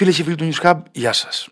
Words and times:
Φίλες 0.00 0.16
και 0.16 0.22
φίλοι 0.22 0.36
του 0.36 0.48
News 0.52 0.62
Hub, 0.62 0.82
γεια 0.92 1.12
σας. 1.12 1.48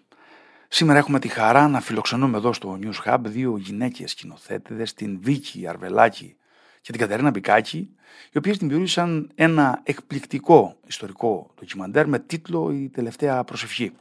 Σήμερα 0.69 0.99
έχουμε 0.99 1.19
τη 1.19 1.29
χαρά 1.29 1.69
να 1.69 1.81
φιλοξενούμε 1.81 2.37
εδώ 2.37 2.53
στο 2.53 2.79
News 2.83 3.05
Hub 3.05 3.19
δύο 3.23 3.57
γυναίκες 3.57 4.11
σκηνοθέτηδες, 4.11 4.95
την 4.95 5.19
Βίκη 5.21 5.67
Αρβελάκη 5.67 6.37
και 6.81 6.93
την 6.93 7.01
Κατερίνα 7.01 7.31
Μπικάκη, 7.31 7.95
οι 8.33 8.39
οποίες 8.39 8.57
δημιούργησαν 8.57 9.31
ένα 9.35 9.81
εκπληκτικό 9.83 10.77
ιστορικό 10.87 11.51
ντοκιμαντέρ 11.57 12.07
με 12.07 12.19
τίτλο 12.19 12.73
«Η 12.73 12.89
τελευταία 12.89 13.45
προσευχή». 13.45 13.93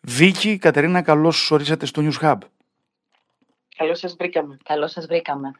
Βίκη, 0.00 0.58
Κατερίνα, 0.58 1.02
καλώς 1.02 1.50
ορίσατε 1.50 1.86
στο 1.86 2.02
News 2.04 2.24
Hub. 2.24 2.38
Καλώς 3.76 3.98
σας 3.98 4.14
βρήκαμε. 4.18 4.56
Καλώς 4.64 4.90
σας 4.90 5.06
βρήκαμε. 5.06 5.52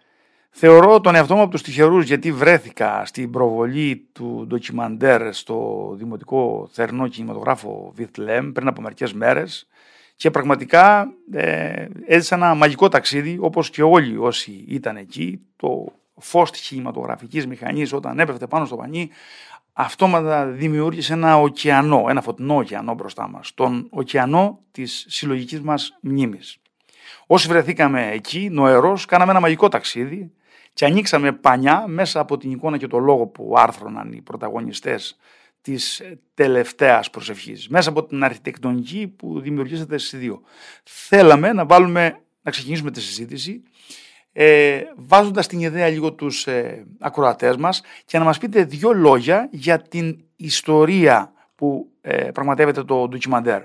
Θεωρώ 0.57 1.01
τον 1.01 1.15
εαυτό 1.15 1.35
μου 1.35 1.41
από 1.41 1.51
τους 1.51 1.63
τυχερούς 1.63 2.05
γιατί 2.05 2.33
βρέθηκα 2.33 3.05
στην 3.05 3.31
προβολή 3.31 4.09
του 4.13 4.45
ντοκιμαντέρ 4.47 5.33
στο 5.35 5.91
Δημοτικό 5.99 6.69
Θερνό 6.73 7.09
Κινηματογράφο 7.09 7.93
Βιθλέμ 7.95 8.53
πριν 8.53 8.69
από 8.69 8.81
μερικές 8.81 9.13
μέρες 9.13 9.67
και 10.17 10.31
πραγματικά 10.31 11.13
ε, 11.33 11.87
έζησα 12.07 12.35
ένα 12.35 12.55
μαγικό 12.55 12.89
ταξίδι 12.89 13.39
όπως 13.41 13.71
και 13.71 13.83
όλοι 13.83 14.17
όσοι 14.17 14.65
ήταν 14.69 14.97
εκεί. 14.97 15.41
Το 15.57 15.93
φως 16.15 16.51
της 16.51 16.61
κινηματογραφικής 16.61 17.47
μηχανής 17.47 17.93
όταν 17.93 18.19
έπεφτε 18.19 18.47
πάνω 18.47 18.65
στο 18.65 18.77
πανί 18.77 19.11
αυτόματα 19.73 20.47
δημιούργησε 20.47 21.13
ένα 21.13 21.41
ωκεανό, 21.41 22.07
ένα 22.09 22.21
φωτεινό 22.21 22.57
ωκεανό 22.57 22.95
μπροστά 22.95 23.29
μας. 23.29 23.55
Τον 23.55 23.87
ωκεανό 23.91 24.61
της 24.71 25.07
συλλογικής 25.09 25.61
μας 25.61 25.99
μνήμης. 26.01 26.57
Όσοι 27.27 27.49
βρεθήκαμε 27.49 28.11
εκεί, 28.13 28.49
νοερός, 28.51 29.05
κάναμε 29.05 29.31
ένα 29.31 29.41
μαγικό 29.41 29.69
ταξίδι 29.69 30.33
και 30.75 30.85
ανοίξαμε 30.85 31.33
πανιά 31.33 31.87
μέσα 31.87 32.21
από 32.21 32.37
την 32.37 32.51
εικόνα 32.51 32.77
και 32.77 32.87
το 32.87 32.99
λόγο 32.99 33.27
που 33.27 33.55
άρθρωναν 33.57 34.13
οι 34.13 34.21
πρωταγωνιστές 34.23 35.17
της 35.61 36.03
τελευταίας 36.35 37.11
προσευχής. 37.11 37.69
Μέσα 37.69 37.91
από 37.91 38.05
την 38.05 38.25
αρχιτεκτονική 38.25 39.09
που 39.09 39.41
δημιουργήσατε 39.41 39.99
στις 39.99 40.19
δύο. 40.19 40.43
Θέλαμε 40.85 41.53
να 41.53 41.67
βάλουμε, 41.67 42.21
να 42.43 42.51
ξεκινήσουμε 42.51 42.91
τη 42.91 43.01
συζήτηση 43.01 43.63
ε, 44.37 44.83
βάζοντας 44.97 45.47
την 45.47 45.61
ιδέα 45.61 45.89
λίγο 45.89 46.13
τους 46.13 46.47
ε, 46.47 46.87
ακροατές 46.99 47.57
μας 47.57 47.83
και 48.05 48.19
να 48.19 48.25
μας 48.25 48.39
πείτε 48.39 48.65
δύο 48.65 48.93
λόγια 48.93 49.49
για 49.53 49.83
την 49.83 50.25
ιστορία 50.37 51.33
που 51.55 51.91
ε, 52.01 52.31
πραγματεύεται 52.31 52.85
το 52.85 53.09
ντοκιμαντέρ. 53.09 53.63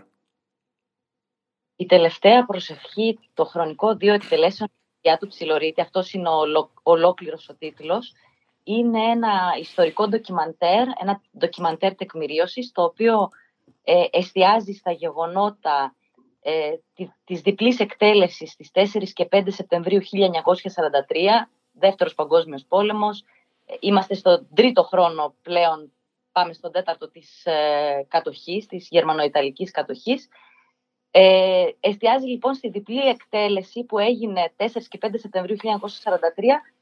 Η 1.75 1.85
τελευταία 1.85 2.45
προσευχή, 2.45 3.19
το 3.33 3.45
χρονικό 3.45 3.95
δύο 3.95 4.13
εκτελέσεων 4.13 4.69
για 5.01 5.17
του 5.17 5.27
Ψιλορίτη, 5.27 5.81
αυτός 5.81 6.13
είναι 6.13 6.29
ο 6.29 6.69
ολόκληρος 6.83 7.49
ο 7.49 7.55
τίτλος, 7.55 8.13
είναι 8.63 9.03
ένα 9.03 9.31
ιστορικό 9.59 10.07
ντοκιμαντέρ, 10.07 10.87
ένα 11.01 11.21
ντοκιμαντέρ 11.37 11.95
τεκμηρίωσης, 11.95 12.71
το 12.71 12.83
οποίο 12.83 13.29
ε, 13.83 14.03
εστιάζει 14.11 14.73
στα 14.73 14.91
γεγονότα 14.91 15.95
ε, 16.41 16.75
της 17.23 17.41
διπλής 17.41 17.79
εκτέλεσης 17.79 18.51
στις 18.51 18.71
4 18.73 19.03
και 19.13 19.27
5 19.31 19.43
Σεπτεμβρίου 19.47 19.99
1943, 20.01 20.05
δεύτερος 21.71 22.13
παγκόσμιος 22.13 22.65
πόλεμος. 22.67 23.23
Ε, 23.65 23.75
είμαστε 23.79 24.13
στον 24.13 24.47
τρίτο 24.55 24.83
χρόνο 24.83 25.35
πλέον, 25.41 25.91
πάμε 26.31 26.53
στον 26.53 26.71
τέταρτο 26.71 27.09
της 27.09 27.45
ε, 27.45 28.05
κατοχής, 28.07 28.65
της 28.65 28.87
γερμανοϊταλικής 28.89 29.71
κατοχής. 29.71 30.27
Ε, 31.11 31.65
εστιάζει 31.79 32.25
λοιπόν 32.25 32.53
στη 32.53 32.69
διπλή 32.69 33.07
εκτέλεση 33.07 33.83
που 33.83 33.99
έγινε 33.99 34.51
4 34.57 34.65
και 34.87 34.99
5 35.01 35.09
Σεπτεμβρίου 35.13 35.55
1943 35.55 35.65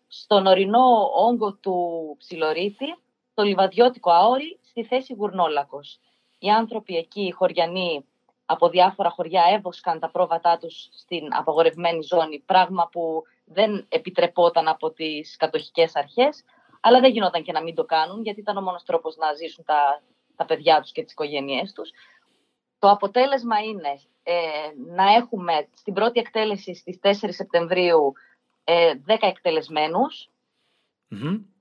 στον 0.08 0.46
ορεινό 0.46 1.12
όγκο 1.14 1.54
του 1.54 2.16
Ψιλορίτη, 2.18 2.96
το 3.34 3.44
λιβαδιώτικο 3.44 4.12
αόρι, 4.12 4.60
στη 4.62 4.84
θέση 4.84 5.14
Γουρνόλακος. 5.14 6.00
Οι 6.40 6.50
άνθρωποι 6.50 6.96
εκεί, 6.96 7.22
οι 7.22 7.32
χωριανοί 7.32 8.06
από 8.46 8.70
διάφορα 8.70 9.10
χωριά, 9.10 9.44
έβοσκαν 9.54 10.00
τα 10.00 10.10
πρόβατά 10.10 10.58
τους 10.58 10.90
στην 10.92 11.28
απαγορευμένη 11.30 12.02
ζώνη, 12.02 12.40
πράγμα 12.46 12.90
που 12.92 13.24
δεν 13.46 13.86
επιτρεπόταν 13.90 14.68
από 14.68 14.92
τις 14.92 15.36
κατοχικές 15.38 15.96
αρχές, 15.96 16.44
αλλά 16.82 17.00
δεν 17.00 17.12
γινόταν 17.12 17.44
και 17.44 17.52
να 17.52 17.62
μην 17.62 17.76
το 17.76 17.86
κάνουν, 17.86 18.24
γιατί 18.24 18.40
ήταν 18.40 18.58
ο 18.58 18.62
μόνος 18.62 18.84
τρόπος 18.84 19.16
να 19.16 19.34
ζήσουν 19.34 19.64
τα, 19.64 20.02
τα 20.36 20.46
παιδιά 20.46 20.82
τους 20.82 20.92
και 20.92 21.04
τις 21.04 21.12
οικογένειές 21.12 21.74
τους. 21.74 21.92
Το 22.80 22.90
αποτέλεσμα 22.90 23.60
είναι 23.60 24.00
ε, 24.24 24.34
να 24.96 25.14
έχουμε 25.14 25.68
στην 25.74 25.94
πρώτη 25.94 26.20
εκτέλεση 26.20 26.76
στις 26.76 27.00
4 27.02 27.12
Σεπτεμβρίου 27.30 28.14
ε, 28.64 28.94
10 29.08 29.16
εκτελεσμενους 29.20 30.30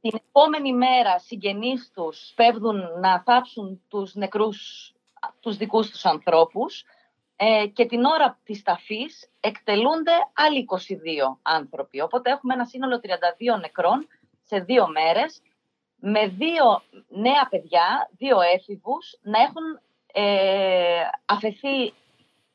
Την 0.00 0.21
επόμενη 0.28 0.72
μέρα 0.72 1.19
συγγενείς 1.19 1.91
τους 1.94 2.32
φεύγουν 2.34 3.00
να 3.00 3.22
θάψουν 3.22 3.82
τους 3.88 4.15
νεκρούς, 4.15 4.93
τους 5.41 5.56
δικούς 5.56 5.91
τους 5.91 6.04
ανθρώπους 6.04 6.84
ε, 7.37 7.66
και 7.66 7.87
την 7.87 8.04
ώρα 8.04 8.38
της 8.44 8.62
ταφής 8.62 9.31
εκτελούνται 9.41 10.12
άλλοι 10.34 10.66
22 10.69 11.38
άνθρωποι. 11.43 12.00
Οπότε 12.00 12.31
έχουμε 12.31 12.54
ένα 12.54 12.65
σύνολο 12.65 13.00
32 13.56 13.60
νεκρών 13.60 14.09
σε 14.44 14.59
δύο 14.59 14.88
μέρες 14.88 15.43
με 15.97 16.27
δύο 16.27 16.83
νέα 17.09 17.47
παιδιά, 17.50 18.10
δύο 18.16 18.41
έφηβους, 18.41 19.19
να 19.22 19.43
έχουν 19.43 19.65
ε, 19.75 19.81
αφαιθεί 21.25 21.93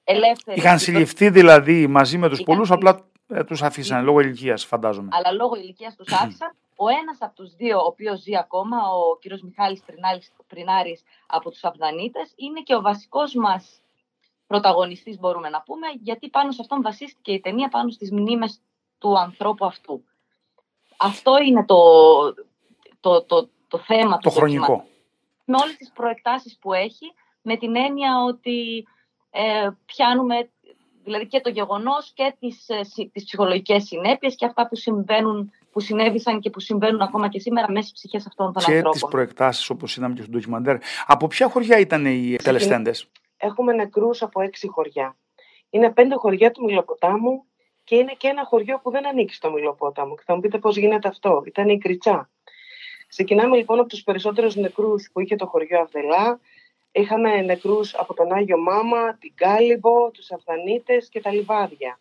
ελεύθεροι. 0.03 0.57
Είχαν 0.57 0.79
συλληφθεί 0.79 1.29
δηλαδή 1.29 1.87
μαζί 1.87 2.17
με 2.17 2.29
τους 2.29 2.41
πολλούς, 2.43 2.71
απλά 2.71 3.05
ε, 3.27 3.43
τους 3.43 3.61
αφήσανε 3.61 4.01
λόγω 4.01 4.19
ηλικίας, 4.19 4.65
φαντάζομαι. 4.65 5.09
Αλλά 5.11 5.31
λόγω 5.31 5.55
ηλικίας 5.55 5.95
τους 5.95 6.11
άφησαν. 6.11 6.55
Ο 6.75 6.87
ένας 6.89 7.17
από 7.19 7.35
τους 7.35 7.55
δύο, 7.55 7.77
ο 7.77 7.85
οποίος 7.85 8.19
ζει 8.19 8.37
ακόμα, 8.37 8.77
ο 8.77 9.17
κύριος 9.17 9.41
Μιχάλης 9.41 9.83
Πρινάρης 10.47 11.03
από 11.27 11.49
τους 11.49 11.63
Αφδανίτες, 11.63 12.33
είναι 12.35 12.61
και 12.61 12.75
ο 12.75 12.81
βασικός 12.81 13.33
μας 13.33 13.81
πρωταγωνιστής 14.47 15.19
μπορούμε 15.19 15.49
να 15.49 15.61
πούμε, 15.61 15.87
γιατί 16.01 16.29
πάνω 16.29 16.51
σε 16.51 16.57
αυτόν 16.61 16.81
βασίστηκε 16.81 17.31
η 17.31 17.39
ταινία 17.39 17.67
πάνω 17.69 17.89
στις 17.89 18.11
μνήμες 18.11 18.61
του 18.97 19.19
ανθρώπου 19.19 19.65
αυτού. 19.65 20.03
Αυτό 20.97 21.33
είναι 21.45 21.65
το, 21.65 21.83
το, 22.99 23.21
το, 23.23 23.49
το 23.67 23.77
θέμα 23.77 24.17
το 24.17 24.29
του 24.29 24.35
χρονικό. 24.35 24.85
Με 25.45 25.57
όλες 25.61 25.75
τις 25.75 25.91
προεκτάσεις 25.91 26.57
που 26.61 26.73
έχει, 26.73 27.13
με 27.41 27.57
την 27.57 27.75
έννοια 27.75 28.23
ότι 28.27 28.87
ε, 29.29 29.69
πιάνουμε 29.85 30.49
δηλαδή 31.03 31.27
και 31.27 31.39
το 31.39 31.49
γεγονός 31.49 32.11
και 32.13 32.35
τις, 32.39 32.69
ε, 32.69 32.79
τις 33.11 33.23
ψυχολογικές 33.23 33.83
συνέπειες 33.83 34.35
και 34.35 34.45
αυτά 34.45 34.67
που 34.67 34.75
συμβαίνουν 34.75 35.51
που 35.71 35.79
συνέβησαν 35.79 36.39
και 36.39 36.49
που 36.49 36.59
συμβαίνουν 36.59 37.01
ακόμα 37.01 37.29
και 37.29 37.39
σήμερα 37.39 37.71
μέσα 37.71 37.87
στις 37.87 37.93
ψυχές 37.93 38.27
αυτών 38.27 38.53
των 38.53 38.63
και 38.63 38.71
ανθρώπων. 38.71 38.91
Και 38.91 38.99
τις 38.99 39.09
προεκτάσεις 39.09 39.69
όπως 39.69 39.97
είδαμε 39.97 40.15
και 40.15 40.21
στο 40.21 40.31
ντοκιμαντέρ. 40.31 40.77
Από 41.05 41.27
ποια 41.27 41.49
χωριά 41.49 41.79
ήταν 41.79 42.05
οι 42.05 42.33
εκτελεστέντες; 42.33 43.07
Έχουμε 43.37 43.73
νεκρούς 43.73 44.21
από 44.21 44.41
έξι 44.41 44.67
χωριά. 44.67 45.17
Είναι 45.69 45.91
πέντε 45.91 46.15
χωριά 46.15 46.51
του 46.51 46.63
Μιλοποτάμου 46.63 47.45
και 47.83 47.95
είναι 47.95 48.13
και 48.17 48.27
ένα 48.27 48.45
χωριό 48.45 48.79
που 48.83 48.91
δεν 48.91 49.07
ανήκει 49.07 49.33
στο 49.33 49.51
Μιλοπόταμο. 49.51 50.15
Και 50.15 50.23
θα 50.25 50.35
μου 50.35 50.41
πείτε 50.41 50.57
πώς 50.57 50.77
γίνεται 50.77 51.07
αυτό. 51.07 51.43
Ήταν 51.45 51.69
η 51.69 51.77
Κριτσά. 51.77 52.29
Ξεκινάμε 53.07 53.57
λοιπόν 53.57 53.79
από 53.79 53.89
τους 53.89 54.03
περισσότερους 54.03 54.55
νεκρούς 54.55 55.09
που 55.13 55.19
είχε 55.19 55.35
το 55.35 55.45
χωριό 55.45 55.79
Αυδελά, 55.79 56.39
Είχαμε 56.91 57.41
νεκρούς 57.41 57.95
από 57.95 58.13
τον 58.13 58.33
Άγιο 58.33 58.57
Μάμα, 58.57 59.17
την 59.17 59.31
Κάλυβο, 59.35 60.11
τους 60.11 60.31
Αφδανίτες 60.31 61.09
και 61.09 61.21
τα 61.21 61.31
Λιβάδια. 61.31 61.99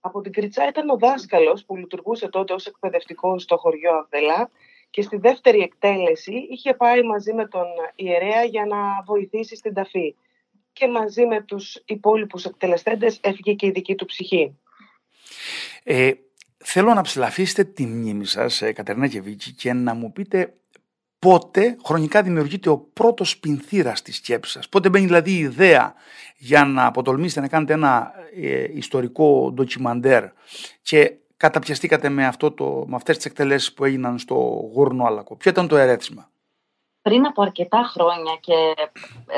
Από 0.00 0.20
την 0.20 0.32
Κριτσά 0.32 0.68
ήταν 0.68 0.88
ο 0.88 0.96
δάσκαλος 0.96 1.64
που 1.64 1.76
λειτουργούσε 1.76 2.28
τότε 2.28 2.52
ως 2.52 2.66
εκπαιδευτικός 2.66 3.42
στο 3.42 3.56
χωριό 3.56 3.92
Αυδελά 3.92 4.50
και 4.90 5.02
στη 5.02 5.16
δεύτερη 5.16 5.60
εκτέλεση 5.60 6.46
είχε 6.50 6.74
πάει 6.74 7.02
μαζί 7.02 7.32
με 7.32 7.48
τον 7.48 7.66
ιερέα 7.94 8.44
για 8.44 8.66
να 8.66 9.02
βοηθήσει 9.06 9.56
στην 9.56 9.74
ταφή. 9.74 10.14
Και 10.72 10.88
μαζί 10.88 11.26
με 11.26 11.42
τους 11.42 11.82
υπόλοιπους 11.84 12.44
εκτελεστέντες 12.44 13.18
έφυγε 13.22 13.54
και 13.54 13.66
η 13.66 13.70
δική 13.70 13.94
του 13.94 14.04
ψυχή. 14.04 14.58
Ε, 15.82 16.12
θέλω 16.56 16.94
να 16.94 17.02
ψηλαφίσετε 17.02 17.64
τη 17.64 17.86
μνήμη 17.86 18.26
σας, 18.26 18.62
ε, 18.62 18.72
Κατερίνα 18.72 19.08
Κεβίτσι, 19.08 19.52
και 19.52 19.72
να 19.72 19.94
μου 19.94 20.12
πείτε 20.12 20.54
πότε 21.26 21.76
χρονικά 21.84 22.22
δημιουργείται 22.22 22.70
ο 22.70 22.78
πρώτος 22.78 23.38
πινθύρας 23.38 24.02
της 24.02 24.16
σκέψης 24.16 24.52
σας; 24.52 24.68
Πότε 24.68 24.88
μπαίνει 24.88 25.04
δηλαδή 25.04 25.30
η 25.30 25.38
ιδέα 25.38 25.94
για 26.36 26.64
να 26.64 26.86
αποτολμήσετε 26.86 27.40
να 27.40 27.48
κάνετε 27.48 27.72
ένα 27.72 28.12
ε, 28.34 28.66
ιστορικό 28.72 29.50
ντοκιμαντέρ 29.52 30.24
και 30.82 31.16
καταπιαστήκατε 31.36 32.08
με, 32.08 32.26
αυτό 32.26 32.52
το, 32.52 32.84
με 32.86 32.96
αυτές 32.96 33.16
τις 33.16 33.26
εκτελέσεις 33.26 33.72
που 33.72 33.84
έγιναν 33.84 34.18
στο 34.18 34.34
Γούρνο 34.72 35.04
Άλακο; 35.04 35.36
Ποιο 35.36 35.50
ήταν 35.50 35.68
το 35.68 35.76
ερέθισμα; 35.76 36.30
Πριν 37.02 37.26
από 37.26 37.42
αρκετά 37.42 37.82
χρόνια 37.82 38.36
και 38.40 38.74
ε, 39.26 39.36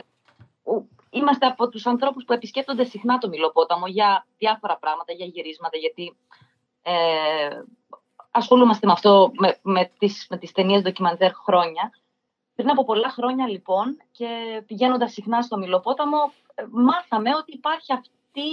είμαστε 1.11 1.47
από 1.47 1.69
τους 1.69 1.87
ανθρώπους 1.87 2.25
που 2.25 2.33
επισκέπτονται 2.33 2.85
συχνά 2.85 3.19
το 3.19 3.29
Μιλοπόταμο 3.29 3.87
για 3.87 4.27
διάφορα 4.39 4.79
πράγματα, 4.79 5.13
για 5.13 5.27
γυρίσματα, 5.27 5.77
γιατί 5.77 6.17
ε, 6.83 6.93
ασχολούμαστε 8.39 8.87
με 8.87 8.93
αυτό, 8.93 9.33
με, 9.39 9.59
με 9.63 9.91
τις, 9.99 10.27
με 10.31 10.39
τις 10.39 10.53
ταινίες 10.53 10.83
ντοκιμαντέρ 10.83 11.33
χρόνια. 11.33 11.93
Πριν 12.55 12.71
από 12.71 12.85
πολλά 12.85 13.09
χρόνια 13.09 13.49
λοιπόν 13.49 13.97
και 14.11 14.63
πηγαίνοντας 14.67 15.13
συχνά 15.13 15.43
στο 15.43 15.59
Μιλοπόταμο, 15.59 16.33
ε, 16.55 16.65
μάθαμε 16.71 17.35
ότι 17.35 17.53
υπάρχει 17.53 17.93
αυτή 17.93 18.51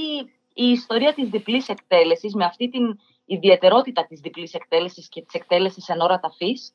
η 0.54 0.70
ιστορία 0.70 1.14
της 1.14 1.30
διπλής 1.30 1.70
εκτέλεσης, 1.70 2.34
με 2.34 2.46
αυτή 2.46 2.70
την 2.70 3.00
ιδιαιτερότητα 3.26 4.06
της 4.06 4.20
διπλής 4.20 4.54
εκτέλεσης 4.54 5.10
και 5.10 5.22
της 5.22 5.34
εκτέλεσης 5.34 5.90
εν 5.90 6.00
ώρα 6.00 6.20
ταφής, 6.20 6.74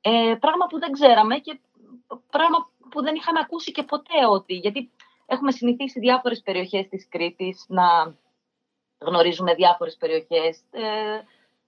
ε, 0.00 0.34
πράγμα 0.40 0.66
που 0.66 0.78
δεν 0.78 0.92
ξέραμε 0.92 1.38
και 1.38 1.60
πράγμα 2.30 2.70
που 2.90 3.02
δεν 3.02 3.14
είχαμε 3.14 3.38
ακούσει 3.42 3.72
και 3.72 3.82
ποτέ 3.82 4.26
ότι, 4.30 4.54
γιατί 4.54 4.90
έχουμε 5.26 5.50
συνηθίσει 5.50 6.00
διάφορες 6.00 6.42
περιοχές 6.42 6.88
της 6.88 7.08
Κρήτης 7.08 7.64
να 7.68 8.14
γνωρίζουμε 8.98 9.54
διάφορες 9.54 9.96
περιοχές. 9.96 10.60
Ε, 10.70 11.20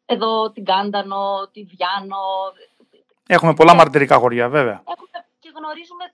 εδώ 0.06 0.52
την 0.52 0.64
Κάντανο, 0.64 1.48
τη 1.52 1.62
Βιάνο. 1.62 2.16
Έχουμε 3.26 3.54
πολλά 3.54 3.74
μαρτυρικά 3.74 4.18
χωριά 4.18 4.48
βέβαια. 4.48 4.82
Έχουμε 4.86 5.26
και 5.38 5.52
γνωρίζουμε 5.56 6.04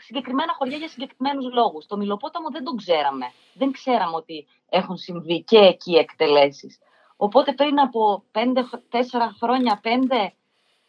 συγκεκριμένα 0.00 0.52
χωριά 0.58 0.76
για 0.76 0.88
συγκεκριμένους 0.88 1.52
λόγους. 1.52 1.86
Το 1.86 1.96
Μιλοπόταμο 1.96 2.50
δεν 2.50 2.64
τον 2.64 2.76
ξέραμε. 2.76 3.32
Δεν 3.54 3.72
ξέραμε 3.72 4.16
ότι 4.16 4.46
έχουν 4.68 4.96
συμβεί 4.96 5.42
και 5.42 5.58
εκεί 5.58 5.94
εκτελέσεις. 5.94 6.78
Οπότε 7.16 7.52
πριν 7.52 7.80
από 7.80 8.24
πέντε, 8.30 8.68
τέσσερα 8.88 9.34
χρόνια, 9.40 9.78
πέντε, 9.82 10.32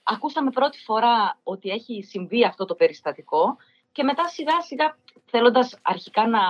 ακούσαμε 0.04 0.52
πρώτη 0.52 0.84
φορά 0.84 1.40
ότι 1.44 1.70
έχει 1.70 2.04
συμβεί 2.04 2.46
αυτό 2.46 2.66
το 2.66 2.76
περιστατικό 2.76 3.58
και 3.92 4.04
μετά 4.04 4.28
σιγά 4.28 4.62
σιγά 4.62 4.98
θέλοντας 5.26 5.80
αρχικά 5.82 6.28
να, 6.28 6.42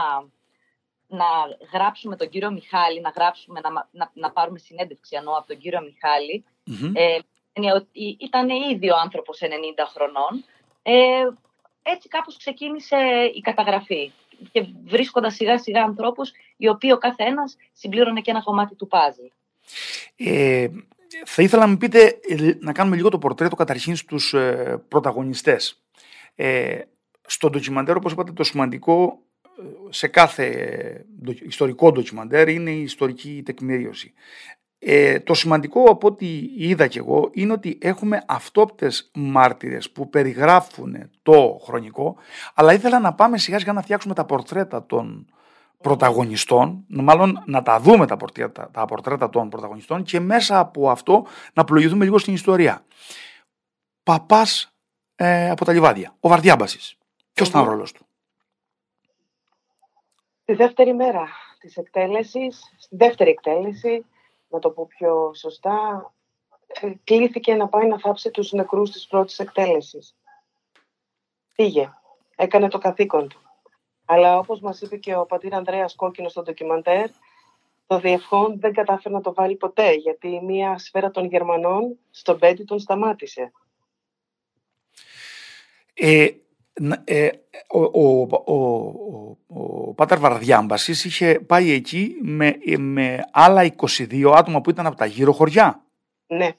να 1.08 1.26
γράψουμε 1.74 2.16
τον 2.16 2.30
κύριο 2.30 2.52
Μιχάλη, 2.52 3.02
να, 3.02 3.10
γράψουμε, 3.10 3.60
να, 3.60 3.88
να, 3.92 4.12
να 4.14 4.32
πάρουμε 4.32 4.60
συνέντευξη 4.60 5.16
εννοώ 5.16 5.38
από 5.38 5.48
τον 5.48 5.58
κύριο 5.58 5.80
ε, 6.94 7.18
ήταν 8.18 8.50
ήδη 8.50 8.90
ο 8.90 8.96
άνθρωπος 9.04 9.40
90 9.42 9.46
χρονών, 9.94 10.46
ε, 10.84 11.28
έτσι 11.84 12.08
κάπως 12.08 12.38
ξεκίνησε 12.38 12.98
η 13.36 13.42
καταγραφή 13.42 14.12
και 14.52 14.66
βρίσκοντας 14.86 15.36
σιγά 15.36 15.60
σιγά 15.60 15.84
ανθρώπους 15.84 16.32
οι 16.58 16.68
οποίοι 16.68 16.90
ο 16.94 16.98
καθένας 16.98 17.58
συμπλήρωνε 17.74 18.22
και 18.22 18.32
ένα 18.32 18.44
κομμάτι 18.44 18.76
του 18.76 18.88
πάζι. 18.88 19.32
Ε, 20.16 20.68
θα 21.26 21.42
ήθελα 21.42 21.66
να 21.66 21.72
μου 21.72 21.78
πείτε, 21.78 22.20
ε, 22.28 22.54
να 22.60 22.72
κάνουμε 22.72 22.96
λίγο 22.96 23.10
το 23.10 23.18
πορτρέτο 23.18 23.56
καταρχήν 23.56 23.96
στους 23.96 24.34
ε, 24.34 24.84
πρωταγωνιστές. 24.88 25.84
Ε, 26.36 26.80
στο 27.28 27.50
ντοκιμαντέρ, 27.50 27.96
όπως 27.96 28.12
είπατε, 28.12 28.32
το 28.32 28.44
σημαντικό 28.44 29.20
ε, 29.20 29.25
σε 29.90 30.08
κάθε 30.08 31.06
ιστορικό 31.46 31.92
ντοκιμαντέρ 31.92 32.50
είναι 32.50 32.72
η 32.72 32.82
ιστορική 32.82 33.42
τεκμηρίωση. 33.46 34.14
Ε, 34.80 35.20
το 35.20 35.34
σημαντικό 35.34 35.84
από 35.84 36.08
ό,τι 36.08 36.50
είδα 36.58 36.88
κι 36.88 36.98
εγώ 36.98 37.30
είναι 37.34 37.54
ότι 37.54 37.78
έχουμε 37.82 38.24
αυτόπτες 38.28 39.12
μάρτυρες 39.14 39.92
που 39.92 40.10
περιγράφουν 40.10 41.10
το 41.22 41.60
χρονικό 41.64 42.16
αλλά 42.54 42.74
ήθελα 42.74 43.00
να 43.00 43.14
πάμε 43.14 43.38
σιγά 43.38 43.60
σιγά 43.60 43.74
να 43.74 43.82
φτιάξουμε 43.82 44.14
τα 44.14 44.26
πορτρέτα 44.26 44.86
των 44.86 45.28
πρωταγωνιστών, 45.86 46.86
μάλλον 46.88 47.44
να 47.46 47.64
τα 47.64 47.80
δούμε 47.80 48.06
τα 48.08 48.18
πορτρέτα, 48.18 48.70
τα 48.72 48.86
πορτρέτα 48.86 49.30
των 49.30 49.50
πρωταγωνιστών 49.50 50.04
και 50.04 50.20
μέσα 50.20 50.60
από 50.60 50.90
αυτό 50.90 51.26
να 51.54 51.64
πλοηγηθούμε 51.64 52.04
λίγο 52.04 52.18
στην 52.18 52.34
ιστορία. 52.34 52.86
Παπάς 54.04 54.74
ε, 55.16 55.50
από 55.50 55.66
τα 55.66 55.74
Λιβάδια, 55.74 56.16
ο 56.20 56.28
Βαρδιάμπασης. 56.28 56.98
Ποιος 57.34 57.48
ήταν 57.48 57.62
ο 57.62 57.66
ρόλος 57.66 57.92
του; 57.92 58.05
Τη 60.46 60.54
δεύτερη 60.54 60.94
μέρα 60.94 61.28
της 61.60 61.78
εκτέλεσης, 61.78 62.74
στη 62.78 62.96
δεύτερη 62.96 63.30
εκτέλεση, 63.30 64.06
να 64.50 64.60
το 64.60 64.70
πω 64.70 64.88
πιο 64.88 65.34
σωστά, 65.36 66.14
ε, 66.68 66.92
κλήθηκε 67.04 67.56
να 67.56 67.68
πάει 67.68 67.88
να 67.88 68.00
θάψει 68.00 68.32
τους 68.32 68.52
νεκρούς 68.52 68.92
της 68.92 69.08
πρώτης 69.08 69.40
εκτέλεσης. 69.40 70.16
Πήγε. 71.56 71.94
Έκανε 72.36 72.68
το 72.68 72.78
καθήκον 72.78 73.28
του. 73.28 73.42
Αλλά 74.06 74.38
όπως 74.38 74.60
μας 74.60 74.82
είπε 74.82 74.98
και 74.98 75.16
ο 75.16 75.26
πατήρ 75.26 75.54
Ανδρέας 75.54 75.96
Κόκκινος 75.96 76.32
στο 76.32 76.42
ντοκιμαντέρ, 76.42 77.10
το 77.88 78.00
διευχόν 78.00 78.60
δεν 78.60 78.74
κατάφερε 78.74 79.16
να 79.16 79.22
το 79.22 79.34
βάλει 79.34 79.56
ποτέ, 79.56 79.94
γιατί 79.94 80.42
μία 80.44 80.78
σφαίρα 80.78 81.12
των 81.12 81.26
Γερμανών 81.26 82.00
στον 82.12 82.40
πέντε 82.40 82.64
τον 82.64 82.80
σταμάτησε. 82.80 83.52
Ε, 85.94 86.28
ε, 87.04 87.30
ο, 87.68 87.80
ο, 87.80 88.28
ο, 88.46 88.54
ο, 88.54 89.38
ο 89.48 89.94
Πάτερ 89.94 90.20
Βαρδιάμπασης 90.20 91.06
είχε 91.06 91.40
πάει 91.40 91.72
εκεί 91.72 92.16
με, 92.22 92.58
με 92.78 93.26
άλλα 93.32 93.74
22 93.78 94.34
άτομα 94.36 94.62
που 94.62 94.70
ήταν 94.70 94.86
από 94.86 94.96
τα 94.96 95.06
γύρω 95.06 95.32
χωριά. 95.32 95.84
Ναι, 96.28 96.50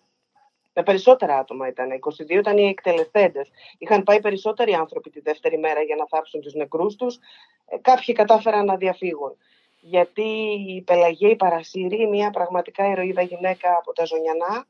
με 0.78 0.82
περισσότερα 0.82 1.38
άτομα 1.38 1.68
ήταν. 1.68 1.88
22 1.90 2.30
ήταν 2.30 2.56
οι 2.58 2.68
εκτελεστέντες. 2.68 3.50
Είχαν 3.78 4.02
πάει 4.02 4.20
περισσότεροι 4.20 4.72
άνθρωποι 4.72 5.10
τη 5.10 5.20
δεύτερη 5.20 5.58
μέρα 5.58 5.82
για 5.82 5.96
να 5.96 6.06
θάψουν 6.06 6.40
τους 6.40 6.54
νεκρούς 6.54 6.96
τους. 6.96 7.18
Ε, 7.66 7.76
κάποιοι 7.80 8.14
κατάφεραν 8.14 8.64
να 8.64 8.76
διαφύγουν. 8.76 9.36
Γιατί 9.80 10.28
η 10.68 10.82
Πελαγία 10.82 11.30
η 11.30 11.36
Παρασύρη, 11.36 12.06
μια 12.06 12.30
πραγματικά 12.30 12.90
ηρωίδα 12.90 13.22
γυναίκα 13.22 13.76
από 13.78 13.92
τα 13.92 14.04
Ζωνιανά, 14.04 14.66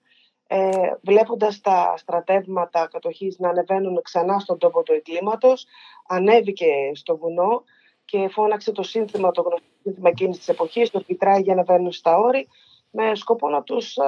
ε, 0.46 0.90
βλέποντας 1.02 1.60
τα 1.60 1.94
στρατεύματα 1.96 2.88
κατοχής 2.92 3.38
να 3.38 3.48
ανεβαίνουν 3.48 4.02
ξανά 4.02 4.38
στον 4.38 4.58
τόπο 4.58 4.82
του 4.82 4.92
εγκλήματος, 4.92 5.66
ανέβηκε 6.06 6.66
στο 6.94 7.16
βουνό 7.16 7.64
και 8.04 8.28
φώναξε 8.28 8.72
το 8.72 8.82
σύνθημα, 8.82 9.30
το 9.30 9.42
γνωστό 9.42 9.66
σύνθημα 9.82 10.08
εκείνης 10.08 10.38
της 10.38 10.48
εποχής, 10.48 10.90
το 10.90 11.04
για 11.40 11.54
να 11.54 11.62
βαίνουν 11.62 11.92
στα 11.92 12.16
όρη, 12.16 12.48
με 12.90 13.14
σκοπό 13.14 13.48
να 13.48 13.62
τους 13.62 13.96
ε, 13.96 14.02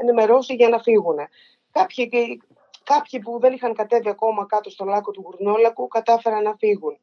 ενημερώσει 0.00 0.54
για 0.54 0.68
να 0.68 0.78
φύγουν. 0.78 1.16
Κάποιοι, 1.70 2.08
κάποιοι 2.82 3.20
που 3.20 3.38
δεν 3.40 3.52
είχαν 3.52 3.74
κατέβει 3.74 4.08
ακόμα 4.08 4.46
κάτω 4.46 4.70
στο 4.70 4.84
λάκκο 4.84 5.10
του 5.10 5.20
Γουρνόλακου 5.20 5.88
κατάφεραν 5.88 6.42
να 6.42 6.54
φύγουν. 6.56 6.98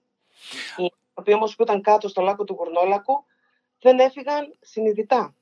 Οι 0.78 0.92
οποίοι 1.14 1.34
όμως 1.38 1.56
που 1.56 1.64
ήταν 1.64 1.82
κάτω 1.82 2.08
στο 2.08 2.22
λάκκο 2.22 2.44
του 2.44 2.54
Γουρνόλακου 2.54 3.24
δεν 3.82 4.00
έφυγαν 4.00 4.58
συνειδητά. 4.60 5.36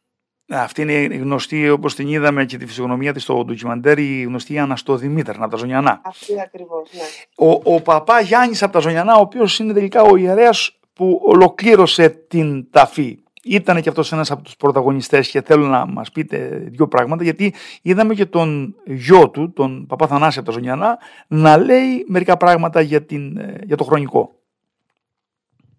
Αυτή 0.51 0.81
είναι 0.81 0.93
η 0.93 1.17
γνωστή, 1.17 1.69
όπως 1.69 1.95
την 1.95 2.07
είδαμε 2.07 2.45
και 2.45 2.57
τη 2.57 2.65
φυσιογνωμία 2.65 3.13
της 3.13 3.23
στο 3.23 3.43
ντοκιμαντέρ, 3.45 3.97
η 3.97 4.21
γνωστή 4.21 4.59
Αναστοδημήτρ 4.59 5.35
από 5.41 5.47
τα 5.47 5.57
Ζωνιανά. 5.57 6.01
Αυτή 6.03 6.41
ακριβώς, 6.41 6.89
ναι. 6.93 7.47
Ο, 7.47 7.75
ο 7.75 7.81
παπά 7.81 8.19
Γιάννης 8.19 8.63
από 8.63 8.73
τα 8.73 8.79
Ζωνιανά, 8.79 9.15
ο 9.15 9.19
οποίος 9.19 9.59
είναι 9.59 9.73
τελικά 9.73 10.01
ο 10.01 10.15
ιερέας 10.15 10.79
που 10.93 11.21
ολοκλήρωσε 11.23 12.09
την 12.09 12.71
ταφή. 12.71 13.19
Ήταν 13.43 13.81
και 13.81 13.89
αυτός 13.89 14.11
ένας 14.11 14.31
από 14.31 14.41
τους 14.41 14.55
πρωταγωνιστές 14.55 15.29
και 15.29 15.41
θέλω 15.41 15.65
να 15.67 15.85
μας 15.85 16.11
πείτε 16.11 16.63
δύο 16.65 16.87
πράγματα, 16.87 17.23
γιατί 17.23 17.53
είδαμε 17.81 18.13
και 18.13 18.25
τον 18.25 18.75
γιο 18.85 19.29
του, 19.29 19.53
τον 19.53 19.85
παπά 19.87 20.07
Θανάση 20.07 20.39
από 20.39 20.47
τα 20.47 20.53
Ζωνιανά, 20.53 20.99
να 21.27 21.57
λέει 21.57 22.05
μερικά 22.07 22.37
πράγματα 22.37 22.81
για, 22.81 23.05
την, 23.05 23.39
για 23.63 23.77
το 23.77 23.83
χρονικό. 23.83 24.33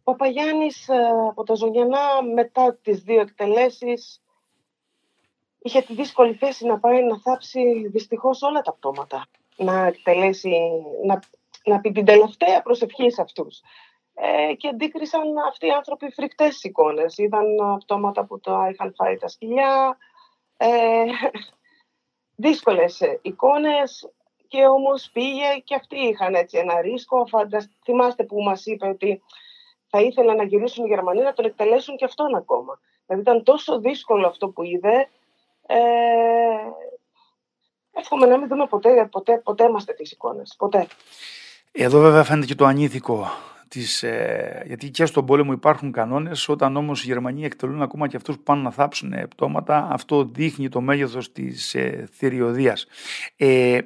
Ο 0.04 0.12
Παπαγιάννης 0.12 0.88
ε, 0.88 0.94
από 1.28 1.44
τα 1.44 1.54
Ζωνιανά 1.54 1.98
μετά 2.34 2.78
τις 2.82 3.00
δύο 3.00 3.20
εκτελέσεις 3.20 4.22
είχε 5.62 5.80
τη 5.82 5.94
δύσκολη 5.94 6.34
θέση 6.34 6.66
να 6.66 6.78
πάει 6.78 7.02
να 7.04 7.18
θάψει 7.18 7.88
δυστυχώς 7.88 8.42
όλα 8.42 8.60
τα 8.60 8.72
πτώματα. 8.72 9.26
Να 9.56 9.86
εκτελέσει, 9.86 10.60
να, 11.04 11.22
να 11.64 11.80
πει 11.80 11.92
την 11.92 12.04
τελευταία 12.04 12.62
προσευχή 12.62 13.10
σε 13.10 13.22
αυτούς. 13.22 13.60
Ε, 14.14 14.54
και 14.54 14.68
αντίκρισαν 14.68 15.38
αυτοί 15.48 15.66
οι 15.66 15.70
άνθρωποι 15.70 16.10
φρικτές 16.10 16.62
εικόνες. 16.62 17.18
Είδαν 17.18 17.46
πτώματα 17.78 18.24
που 18.24 18.40
το 18.40 18.52
είχαν 18.72 18.94
φάει 18.94 19.16
τα 19.16 19.28
σκυλιά. 19.28 19.96
Ε, 20.56 21.04
δύσκολες 22.46 23.00
εικόνες 23.22 24.12
και 24.48 24.66
όμως 24.66 25.10
πήγε 25.12 25.58
και 25.64 25.74
αυτοί 25.74 25.96
είχαν 25.96 26.34
έτσι 26.34 26.58
ένα 26.58 26.80
ρίσκο. 26.80 27.24
θυμάστε 27.84 28.24
που 28.24 28.42
μας 28.42 28.66
είπε 28.66 28.88
ότι 28.88 29.22
θα 29.88 30.00
ήθελα 30.00 30.34
να 30.34 30.44
γυρίσουν 30.44 30.84
οι 30.84 30.88
Γερμανοί 30.88 31.22
να 31.22 31.32
τον 31.32 31.44
εκτελέσουν 31.44 31.96
και 31.96 32.04
αυτόν 32.04 32.34
ακόμα. 32.34 32.80
Δηλαδή 33.06 33.22
ήταν 33.22 33.44
τόσο 33.44 33.78
δύσκολο 33.78 34.26
αυτό 34.26 34.48
που 34.48 34.62
είδε 34.62 35.08
ε, 35.70 36.70
εύχομαι 38.00 38.26
να 38.26 38.38
μην 38.38 38.48
δούμε 38.48 38.66
ποτέ, 38.66 39.08
ποτέ, 39.10 39.40
ποτέ 39.44 39.70
μας 39.70 39.84
τέτοιες 39.84 40.10
εικόνες. 40.10 40.54
Ποτέ. 40.58 40.86
Εδώ 41.72 42.00
βέβαια 42.00 42.24
φαίνεται 42.24 42.46
και 42.46 42.54
το 42.54 42.64
ανήθικο 42.64 43.26
της, 43.68 44.02
ε, 44.02 44.62
γιατί 44.66 44.90
και 44.90 45.06
στον 45.06 45.26
πόλεμο 45.26 45.52
υπάρχουν 45.52 45.92
κανόνες, 45.92 46.48
όταν 46.48 46.76
όμως 46.76 47.02
οι 47.02 47.06
Γερμανοί 47.06 47.44
εκτελούν 47.44 47.82
ακόμα 47.82 48.08
και 48.08 48.16
αυτούς 48.16 48.36
που 48.36 48.42
πάνε 48.42 48.62
να 48.62 48.70
θάψουν 48.70 49.28
πτώματα, 49.28 49.88
αυτό 49.90 50.24
δείχνει 50.24 50.68
το 50.68 50.80
μέγεθος 50.80 51.32
της 51.32 51.74
ε, 51.74 52.08
θηριωδίας. 52.12 52.86
Ε, 53.36 53.74
ε, 53.74 53.80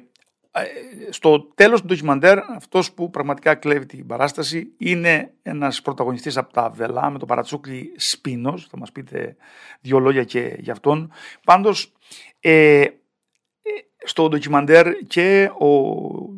στο 1.09 1.41
τέλος 1.55 1.81
του 1.81 1.87
ντοκιμαντέρ 1.87 2.37
αυτός 2.55 2.91
που 2.91 3.09
πραγματικά 3.09 3.55
κλέβει 3.55 3.85
την 3.85 4.07
παράσταση 4.07 4.71
είναι 4.77 5.33
ένας 5.43 5.81
πρωταγωνιστής 5.81 6.37
από 6.37 6.53
τα 6.53 6.69
Βελά 6.69 7.09
με 7.09 7.19
το 7.19 7.25
παρατσούκλι 7.25 7.93
Σπίνος, 7.95 8.67
θα 8.69 8.77
μας 8.77 8.91
πείτε 8.91 9.35
δύο 9.81 9.99
λόγια 9.99 10.23
και 10.23 10.55
για 10.59 10.73
αυτόν. 10.73 11.11
Πάντως 11.43 11.93
ε, 12.39 12.81
ε 12.81 12.89
στο 14.07 14.29
ντοκιμαντέρ 14.29 14.97
και 15.07 15.51
ο 15.57 15.69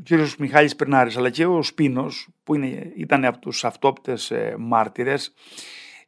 κύριος 0.03 0.37
Μιχάλης 0.37 0.75
Περνάρης 0.75 1.17
αλλά 1.17 1.29
και 1.29 1.45
ο 1.45 1.63
Σπίνος 1.63 2.27
που 2.43 2.55
είναι, 2.55 2.91
ήταν 2.95 3.25
από 3.25 3.39
τους 3.39 3.65
αυτόπτες 3.65 4.31
ε, 4.31 4.55
μάρτυρες 4.57 5.33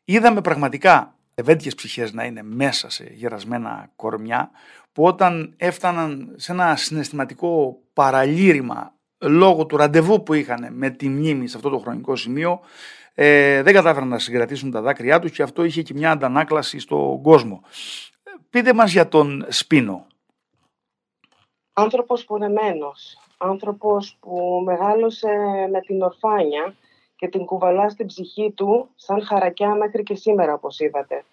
είδαμε 0.05 0.41
πραγματικά 0.41 1.15
ευέντιες 1.35 1.75
ψυχές 1.75 2.13
να 2.13 2.23
είναι 2.23 2.43
μέσα 2.43 2.89
σε 2.89 3.11
γερασμένα 3.13 3.91
κορμιά 3.95 4.51
που 4.91 5.03
όταν 5.03 5.53
έφταναν 5.57 6.33
σε 6.35 6.51
ένα 6.51 6.75
συναισθηματικό 6.75 7.81
παραλήρημα 7.93 8.93
λόγω 9.17 9.65
του 9.65 9.77
ραντεβού 9.77 10.23
που 10.23 10.33
είχαν 10.33 10.67
με 10.71 10.89
τη 10.89 11.09
μνήμη 11.09 11.47
σε 11.47 11.57
αυτό 11.57 11.69
το 11.69 11.77
χρονικό 11.77 12.15
σημείο 12.15 12.59
ε, 13.21 13.61
δεν 13.61 13.73
κατάφεραν 13.73 14.07
να 14.07 14.19
συγκρατήσουν 14.19 14.71
τα 14.71 14.81
δάκρυά 14.81 15.19
τους 15.19 15.31
και 15.31 15.43
αυτό 15.43 15.63
είχε 15.63 15.81
και 15.81 15.93
μια 15.93 16.11
αντανάκλαση 16.11 16.79
στον 16.79 17.21
κόσμο. 17.21 17.61
Πείτε 18.49 18.73
μας 18.73 18.91
για 18.91 19.07
τον 19.07 19.45
Σπίνο. 19.47 20.07
Άνθρωπος 21.73 22.25
πονεμένος, 22.25 23.17
άνθρωπος 23.37 24.17
που 24.19 24.61
μεγάλωσε 24.65 25.27
με 25.71 25.79
την 25.79 26.01
ορφάνια 26.01 26.75
και 27.15 27.27
την 27.27 27.45
κουβαλά 27.45 27.89
στην 27.89 28.05
ψυχή 28.05 28.51
του 28.55 28.89
σαν 28.95 29.25
χαρακιά 29.25 29.75
μέχρι 29.75 30.03
και 30.03 30.15
σήμερα, 30.15 30.53
όπως 30.53 30.79
είδατε. 30.79 31.23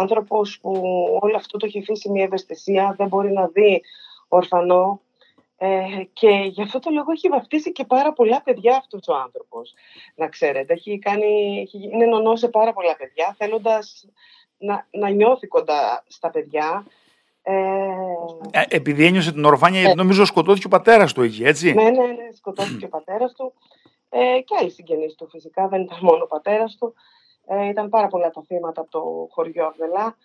Άνθρωπος 0.00 0.58
που 0.60 0.72
όλο 1.20 1.36
αυτό 1.36 1.58
το 1.58 1.66
έχει 1.66 1.78
αφήσει 1.78 2.10
μια 2.10 2.24
ευαισθησία, 2.24 2.94
δεν 2.98 3.08
μπορεί 3.08 3.32
να 3.32 3.46
δει 3.46 3.82
ορφανό 4.28 5.00
ε, 5.56 5.86
και 6.12 6.28
γι' 6.28 6.62
αυτό 6.62 6.78
το 6.78 6.90
λόγο 6.90 7.12
έχει 7.12 7.28
βαφτίσει 7.28 7.72
και 7.72 7.84
πάρα 7.84 8.12
πολλά 8.12 8.42
παιδιά 8.42 8.76
αυτός 8.76 9.08
ο 9.08 9.14
άνθρωπος, 9.14 9.74
να 10.14 10.28
ξέρετε. 10.28 10.72
Έχει 10.72 10.98
κάνει, 10.98 11.60
έχει, 11.60 11.90
είναι 11.92 12.06
νονός 12.06 12.38
σε 12.38 12.48
πάρα 12.48 12.72
πολλά 12.72 12.96
παιδιά, 12.96 13.34
θέλοντας 13.38 14.06
να, 14.58 14.86
να 14.90 15.08
νιώθει 15.08 15.46
κοντά 15.46 16.04
στα 16.06 16.30
παιδιά. 16.30 16.86
Ε, 17.42 17.52
ε 18.50 18.64
επειδή 18.68 19.04
ένιωσε 19.04 19.32
την 19.32 19.44
ορφάνεια, 19.44 19.90
ε, 19.90 19.94
νομίζω 19.94 20.24
σκοτώθηκε 20.24 20.66
ο 20.66 20.70
πατέρας 20.70 21.12
του 21.12 21.22
εκεί, 21.22 21.44
έτσι. 21.44 21.72
Ναι, 21.72 21.82
ναι, 21.82 22.06
ναι, 22.06 22.28
σκοτώθηκε 22.36 22.84
ο 22.84 22.88
πατέρας 22.88 23.32
του. 23.32 23.52
Ε, 24.08 24.40
και 24.40 24.56
άλλοι 24.60 24.70
συγγενείς 24.70 25.14
του 25.14 25.28
φυσικά, 25.28 25.68
δεν 25.68 25.82
ήταν 25.82 25.98
μόνο 26.02 26.22
ο 26.22 26.26
πατέρας 26.26 26.76
του. 26.78 26.94
Ε, 27.48 27.68
ήταν 27.68 27.88
πάρα 27.88 28.06
πολλά 28.06 28.30
τα 28.30 28.42
θύματα 28.46 28.80
από 28.80 28.90
το 28.90 29.28
χωριό 29.30 29.66
Αβδελά. 29.66 30.16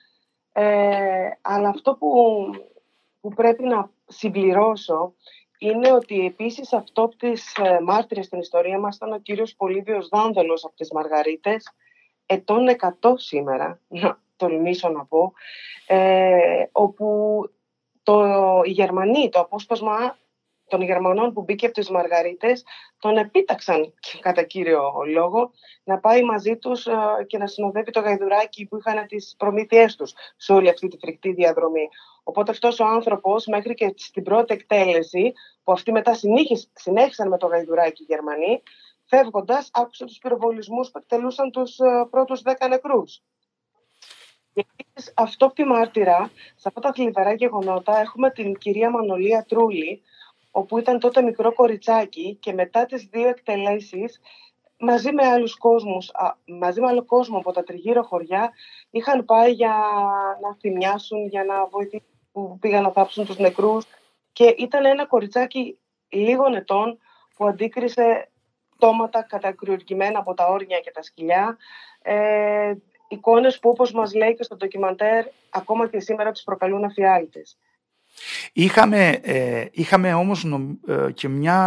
Ε, 0.51 1.29
αλλά 1.41 1.69
αυτό 1.69 1.95
που, 1.95 2.09
που 3.21 3.29
πρέπει 3.29 3.63
να 3.63 3.89
συμπληρώσω 4.07 5.13
είναι 5.57 5.91
ότι 5.91 6.25
επίσης 6.25 6.73
αυτό 6.73 7.07
τις 7.17 7.57
ε, 7.57 7.79
μάρτυρες 7.81 8.25
στην 8.25 8.39
ιστορία 8.39 8.79
μας 8.79 8.95
ήταν 8.95 9.11
ο 9.11 9.19
κύριος 9.19 9.55
Πολύβιος 9.55 10.07
Δάνδολος 10.07 10.65
από 10.65 10.75
τις 10.75 10.91
Μαργαρίτες, 10.91 11.73
ετών 12.25 12.67
100 13.01 13.13
σήμερα, 13.15 13.79
να 13.87 14.19
τολμήσω 14.35 14.89
να 14.89 15.05
πω, 15.05 15.33
ε, 15.87 16.65
όπου 16.71 17.41
το, 18.03 18.23
οι 18.63 18.71
Γερμανοί, 18.71 19.29
το 19.29 19.39
απόσπασμα 19.39 20.17
των 20.77 20.81
Γερμανών 20.81 21.33
που 21.33 21.41
μπήκε 21.41 21.65
από 21.65 21.75
τις 21.75 21.89
Μαργαρίτες 21.89 22.63
τον 22.99 23.17
επίταξαν 23.17 23.93
κατά 24.19 24.43
κύριο 24.43 24.91
λόγο 25.07 25.51
να 25.83 25.99
πάει 25.99 26.23
μαζί 26.23 26.57
τους 26.57 26.85
ε, 26.85 26.93
και 27.27 27.37
να 27.37 27.47
συνοδεύει 27.47 27.91
το 27.91 27.99
γαϊδουράκι 27.99 28.65
που 28.65 28.77
είχαν 28.77 29.07
τις 29.07 29.35
προμήθειές 29.37 29.95
τους 29.95 30.13
σε 30.37 30.53
όλη 30.53 30.69
αυτή 30.69 30.87
τη 30.87 30.97
φρικτή 30.97 31.33
διαδρομή. 31.33 31.87
Οπότε 32.23 32.51
αυτός 32.51 32.79
ο 32.79 32.85
άνθρωπος 32.85 33.45
μέχρι 33.45 33.73
και 33.73 33.93
στην 33.95 34.23
πρώτη 34.23 34.53
εκτέλεση 34.53 35.33
που 35.63 35.71
αυτοί 35.71 35.91
μετά 35.91 36.13
συνέχισαν 36.73 37.27
με 37.27 37.37
το 37.37 37.47
γαϊδουράκι 37.47 38.01
οι 38.01 38.05
Γερμανοί 38.09 38.63
φεύγοντας 39.05 39.69
άκουσε 39.73 40.05
τους 40.05 40.17
πυροβολισμούς 40.17 40.91
που 40.91 40.97
εκτελούσαν 40.97 41.51
τους 41.51 41.77
ε, 41.77 42.07
πρώτους 42.09 42.41
δέκα 42.41 42.67
νεκρούς. 42.67 43.21
Και 44.53 44.65
αυτό 45.13 45.47
που 45.47 45.53
τη 45.53 45.63
μάρτυρα, 45.63 46.31
σε 46.55 46.67
αυτά 46.67 46.81
τα 46.81 46.93
θλιβερά 46.93 47.33
γεγονότα, 47.33 47.99
έχουμε 47.99 48.31
την 48.31 48.57
κυρία 48.57 48.89
Μανολία 48.89 49.45
Τρούλη, 49.47 50.01
όπου 50.55 50.77
ήταν 50.77 50.99
τότε 50.99 51.21
μικρό 51.21 51.53
κοριτσάκι 51.53 52.37
και 52.39 52.53
μετά 52.53 52.85
τις 52.85 53.03
δύο 53.03 53.27
εκτελέσεις 53.27 54.19
μαζί 54.77 55.11
με 55.11 55.25
άλλους 55.27 55.57
κόσμους, 55.57 56.11
μαζί 56.45 56.81
με 56.81 56.87
άλλο 56.87 57.05
κόσμο 57.05 57.37
από 57.37 57.51
τα 57.51 57.63
τριγύρω 57.63 58.03
χωριά 58.03 58.51
είχαν 58.89 59.25
πάει 59.25 59.51
για 59.51 59.75
να 60.41 60.55
θυμιάσουν, 60.59 61.27
για 61.27 61.43
να 61.43 61.65
βοηθήσουν 61.65 62.07
που 62.31 62.57
πήγαν 62.59 62.83
να 62.83 62.91
θάψουν 62.91 63.25
τους 63.25 63.37
νεκρούς 63.37 63.85
και 64.33 64.55
ήταν 64.57 64.85
ένα 64.85 65.05
κοριτσάκι 65.05 65.79
λίγων 66.09 66.53
ετών 66.53 66.97
που 67.35 67.45
αντίκρισε 67.45 68.29
τόματα 68.77 69.21
κατακρουργημένα 69.21 70.19
από 70.19 70.33
τα 70.33 70.47
όρνια 70.47 70.79
και 70.79 70.91
τα 70.91 71.01
σκυλιά 71.01 71.57
ε, 72.01 72.73
εικόνες 73.07 73.59
που 73.59 73.69
όπως 73.69 73.91
μας 73.91 74.13
λέει 74.13 74.33
και 74.33 74.43
στο 74.43 74.55
ντοκιμαντέρ 74.55 75.25
ακόμα 75.49 75.89
και 75.89 75.99
σήμερα 75.99 76.31
τις 76.31 76.43
προκαλούν 76.43 76.83
αφιάλτες. 76.83 77.57
Είχαμε, 78.53 79.09
ε, 79.09 79.65
είχαμε 79.71 80.13
όμως 80.13 80.45
ε, 80.87 81.11
και 81.11 81.27
μια, 81.27 81.59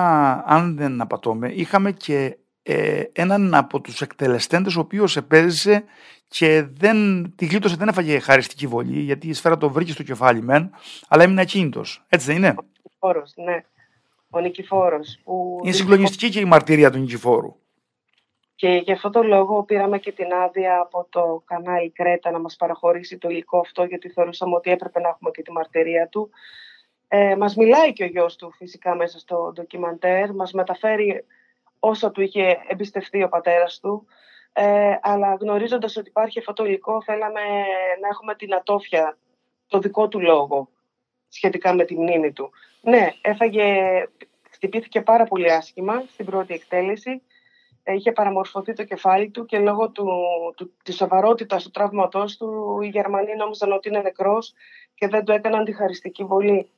αν 0.47 0.77
δεν 0.77 1.01
απατώμε, 1.01 1.53
είχαμε 1.53 1.93
και 1.93 2.37
ε, 2.63 3.03
έναν 3.13 3.55
από 3.55 3.81
τους 3.81 4.01
εκτελεστέντες 4.01 4.77
ο 4.77 4.81
οποίος 4.81 5.17
επέζησε 5.17 5.85
και 6.29 6.67
δεν, 6.73 7.33
τη 7.37 7.47
γλίτωσε, 7.47 7.77
δεν 7.77 7.89
έφαγε 7.89 8.19
χαριστική 8.19 8.67
βολή 8.67 9.01
γιατί 9.01 9.29
η 9.29 9.33
σφαίρα 9.33 9.57
το 9.57 9.71
βρήκε 9.71 9.93
στο 9.93 10.03
κεφάλι 10.03 10.43
μεν, 10.43 10.71
αλλά 11.09 11.23
έμεινε 11.23 11.41
ακίνητος. 11.41 12.05
Έτσι 12.09 12.27
δεν 12.27 12.37
είναι; 12.37 12.55
Ο 12.57 12.65
Νικηφόρος, 12.83 13.33
ναι. 13.37 13.65
Ο 14.31 14.41
Νικηφόρος. 14.41 15.21
Που... 15.25 15.61
Είναι 15.63 15.73
συγκλονιστική 15.73 16.29
και 16.29 16.41
η 16.41 16.45
μαρτυρία 16.45 16.91
του 16.91 16.99
Νικηφόρου. 16.99 17.57
Και 18.57 18.69
γι' 18.69 18.93
αυτό 18.93 19.11
το 19.11 19.23
λόγο 19.23 19.63
πήραμε 19.63 19.99
και 19.99 20.13
την 20.13 20.33
άδεια 20.33 20.81
από 20.81 21.07
το 21.11 21.43
κανάλι 21.47 21.91
Κρέτα 21.91 22.31
να 22.31 22.39
μας 22.39 22.57
παραχωρήσει 22.57 23.19
το 23.19 23.29
υλικό 23.29 23.59
αυτό 23.59 23.85
γιατί 23.85 24.09
θεωρούσαμε 24.09 24.55
ότι 24.55 24.71
έπρεπε 24.71 25.01
να 25.01 25.09
έχουμε 25.09 25.31
και 25.31 25.43
τη 25.43 25.53
μαρτυρία 25.53 26.09
του. 26.09 26.31
Ε, 27.09 27.37
μας 27.37 27.57
μιλάει 27.57 27.93
και 27.93 28.05
ο 28.05 28.07
γιος 28.07 28.37
του 28.37 28.53
φυσικά 28.53 28.95
μέσα 28.95 29.19
στο 29.19 29.53
ντοκιμαντέρ, 29.55 30.35
μας 30.35 30.53
μεταφέρει 30.53 31.25
όσα 31.79 32.11
του 32.11 32.21
είχε 32.21 32.59
εμπιστευτεί 32.69 33.23
ο 33.23 33.29
πατέρας 33.29 33.81
του. 33.81 34.07
Ε, 34.53 34.97
αλλά 35.03 35.35
γνωρίζοντας 35.35 35.97
ότι 35.97 36.09
υπάρχει 36.09 36.39
αυτό 36.39 36.53
το 36.53 36.65
υλικό 36.65 37.03
θέλαμε 37.03 37.41
να 38.01 38.09
έχουμε 38.11 38.35
την 38.35 38.55
ατόφια, 38.55 39.19
το 39.67 39.79
δικό 39.79 40.09
του 40.09 40.21
λόγο 40.21 40.69
σχετικά 41.29 41.75
με 41.75 41.85
τη 41.85 41.97
μνήμη 41.97 42.33
του. 42.33 42.51
Ναι, 42.81 43.09
έφαγε, 43.21 43.65
χτυπήθηκε 44.51 45.01
πάρα 45.01 45.25
πολύ 45.25 45.53
άσχημα 45.53 46.05
στην 46.13 46.25
πρώτη 46.25 46.55
εκτέλεση 46.55 47.23
είχε 47.93 48.13
παραμορφωθεί 48.13 48.73
το 48.73 48.85
κεφάλι 48.85 49.31
του 49.31 49.45
και 49.45 49.59
λόγω 49.59 49.91
του, 49.91 50.07
του, 50.57 50.73
της 50.83 50.97
σοβαρότητας 50.97 51.63
του 51.63 51.71
τραύματός 51.71 52.37
του 52.37 52.79
οι 52.83 52.89
Γερμανοί 52.89 53.37
νόμιζαν 53.37 53.73
ότι 53.73 53.89
είναι 53.89 54.01
νεκρός 54.01 54.53
και 54.95 55.09
δεν 55.09 55.25
του 55.25 55.33
έκαναν 55.33 55.65
τη 55.65 55.73
χαριστική 55.73 56.25
βολή. 56.25 56.71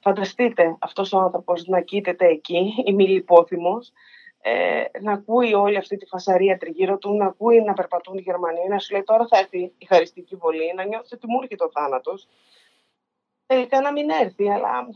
Φανταστείτε 0.00 0.76
αυτός 0.78 1.12
ο 1.12 1.18
άνθρωπος 1.18 1.66
να 1.66 1.80
κοίταται 1.80 2.26
εκεί, 2.26 2.74
ημιλιπόθυμος, 2.90 3.92
ε, 4.40 4.84
να 5.00 5.12
ακούει 5.12 5.54
όλη 5.54 5.76
αυτή 5.76 5.96
τη 5.96 6.06
φασαρία 6.06 6.56
τριγύρω 6.56 6.98
του, 6.98 7.16
να 7.16 7.26
ακούει 7.26 7.62
να 7.62 7.72
περπατούν 7.72 8.18
οι 8.18 8.20
Γερμανοί, 8.20 8.68
να 8.68 8.78
σου 8.78 8.92
λέει 8.92 9.02
τώρα 9.02 9.26
θα 9.26 9.38
έρθει 9.38 9.72
η 9.78 9.84
χαριστική 9.84 10.36
βολή, 10.36 10.72
να 10.76 10.84
νιώθεις 10.84 11.12
ότι 11.12 11.26
μου 11.26 11.38
έρχεται 11.42 11.64
ο 11.64 11.70
θάνατος. 11.72 12.28
Τελικά 13.46 13.80
να 13.80 13.92
μην 13.92 14.10
έρθει, 14.10 14.50
αλλά 14.50 14.86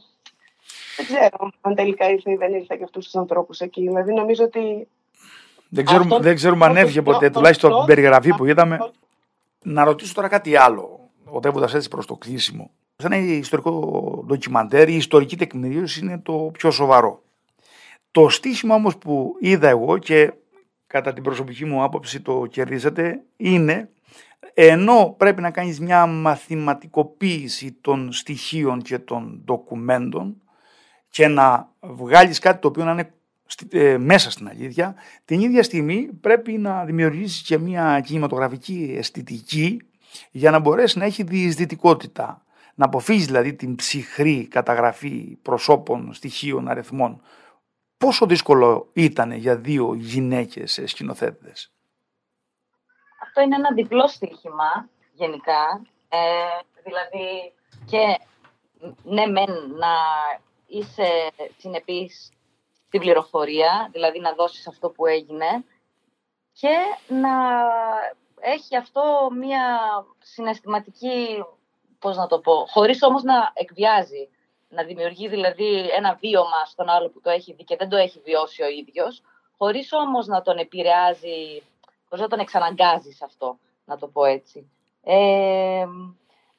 δεν 0.97 1.07
ξέρω 1.07 1.51
αν 1.61 1.75
τελικά 1.75 2.11
ήρθε 2.11 2.31
ή 2.31 2.37
δεν 2.37 2.55
ήρθε 2.55 2.77
και 2.77 2.85
αυτούς 2.85 3.05
τους 3.05 3.15
ανθρώπους 3.15 3.61
εκεί. 3.61 3.81
Δηλαδή 3.81 4.13
νομίζω 4.13 4.45
ότι 4.45 4.89
δεν 5.75 5.85
ξέρουμε, 5.85 6.19
δεν 6.19 6.35
ξέρουμε 6.35 6.65
αν 6.65 6.77
έφυγε 6.77 7.03
ποτέ, 7.03 7.31
τουλάχιστον 7.31 7.71
από 7.71 7.79
την 7.79 7.95
περιγραφή 7.95 8.35
που 8.35 8.45
είδαμε. 8.45 8.79
Να 9.63 9.85
ρωτήσω 9.85 10.15
τώρα 10.15 10.29
κάτι 10.29 10.57
άλλο, 10.57 11.11
οδεύοντα 11.25 11.69
έτσι 11.75 11.89
προς 11.89 12.07
το 12.07 12.15
κλείσιμο. 12.15 12.71
Σαν 12.97 13.13
ένα 13.13 13.33
ιστορικό 13.33 13.71
ντοκιμαντέρ, 14.27 14.89
η 14.89 14.95
ιστορική 14.95 15.37
τεκμηρίωση 15.37 16.01
είναι 16.01 16.19
το 16.19 16.51
πιο 16.53 16.71
σοβαρό. 16.71 17.23
Το 18.11 18.29
στήσιμο 18.29 18.75
όμως 18.75 18.97
που 18.97 19.37
είδα 19.41 19.69
εγώ 19.69 19.99
και 19.99 20.33
κατά 20.87 21.13
την 21.13 21.23
προσωπική 21.23 21.65
μου 21.65 21.83
άποψη 21.83 22.21
το 22.21 22.47
κερδίσατε 22.51 23.21
είναι 23.37 23.89
ενώ 24.55 25.15
πρέπει 25.19 25.41
να 25.41 25.51
κάνεις 25.51 25.81
μια 25.81 26.07
μαθηματικοποίηση 26.07 27.73
των 27.81 28.13
στοιχείων 28.13 28.83
και 28.83 28.99
των 28.99 29.41
ντοκουμέντων 29.45 30.43
και 31.09 31.29
να 31.29 31.69
βγάλεις 31.81 32.39
κάτι 32.39 32.61
το 32.61 32.69
οποίο 32.69 32.85
να 32.85 32.91
είναι 32.91 33.03
ε, 33.03 33.07
μέσα 33.99 34.31
στην 34.31 34.49
αλήθεια, 34.49 34.95
την 35.25 35.41
ίδια 35.41 35.63
στιγμή 35.63 36.13
πρέπει 36.21 36.53
να 36.53 36.85
δημιουργήσει 36.85 37.45
και 37.45 37.59
μια 37.59 38.01
κινηματογραφική 38.05 38.95
αισθητική 38.99 39.81
για 40.31 40.51
να 40.51 40.59
μπορέσει 40.59 40.99
να 40.99 41.05
έχει 41.05 41.23
διεισδυτικότητα. 41.23 42.43
Να 42.75 42.85
αποφύγεις 42.85 43.27
δηλαδή 43.27 43.55
την 43.55 43.75
ψυχρή 43.75 44.49
καταγραφή 44.49 45.39
προσώπων, 45.43 46.13
στοιχείων, 46.13 46.69
αριθμών. 46.69 47.23
Πόσο 47.97 48.27
δύσκολο 48.27 48.89
ήταν 48.93 49.33
για 49.33 49.57
δύο 49.57 49.95
γυναίκες 49.95 50.81
σκηνοθέτες. 50.85 51.73
Αυτό 53.23 53.41
είναι 53.41 53.55
ένα 53.55 53.73
διπλό 53.73 54.09
στοίχημα 54.09 54.89
γενικά. 55.13 55.83
Ε, 56.09 56.19
δηλαδή 56.83 57.53
και 57.85 58.19
ναι 59.03 59.27
μεν 59.27 59.51
να 59.79 59.95
είσαι 60.67 61.31
συνεπής 61.59 62.33
την 62.95 63.03
πληροφορία, 63.03 63.89
δηλαδή 63.93 64.21
να 64.21 64.33
δώσεις 64.33 64.69
αυτό 64.69 64.91
που 64.91 65.07
έγινε 65.07 65.65
και 66.53 66.75
να 67.09 67.31
έχει 68.41 68.77
αυτό 68.77 69.29
μια 69.39 69.65
συναισθηματική, 70.19 71.45
πώς 71.99 72.17
να 72.17 72.27
το 72.27 72.39
πω, 72.39 72.67
χωρίς 72.67 73.03
όμως 73.03 73.23
να 73.23 73.51
εκβιάζει, 73.55 74.29
να 74.69 74.83
δημιουργεί 74.83 75.29
δηλαδή 75.29 75.89
ένα 75.97 76.15
βίωμα 76.15 76.65
στον 76.67 76.89
άλλο 76.89 77.09
που 77.09 77.21
το 77.21 77.31
έχει 77.31 77.53
δει 77.53 77.65
και 77.65 77.77
δεν 77.77 77.89
το 77.89 77.97
έχει 77.97 78.21
βιώσει 78.25 78.63
ο 78.63 78.69
ίδιος, 78.69 79.23
χωρίς 79.59 79.93
όμως 79.93 80.27
να 80.27 80.43
τον 80.43 80.59
επηρεάζει, 80.59 81.63
χωρίς 82.09 82.25
να 82.25 82.29
τον 82.29 82.39
εξαναγκάζει 82.39 83.11
σε 83.11 83.25
αυτό, 83.25 83.59
να 83.85 83.99
το 83.99 84.07
πω 84.07 84.25
έτσι. 84.25 84.71
Ε, 85.03 85.87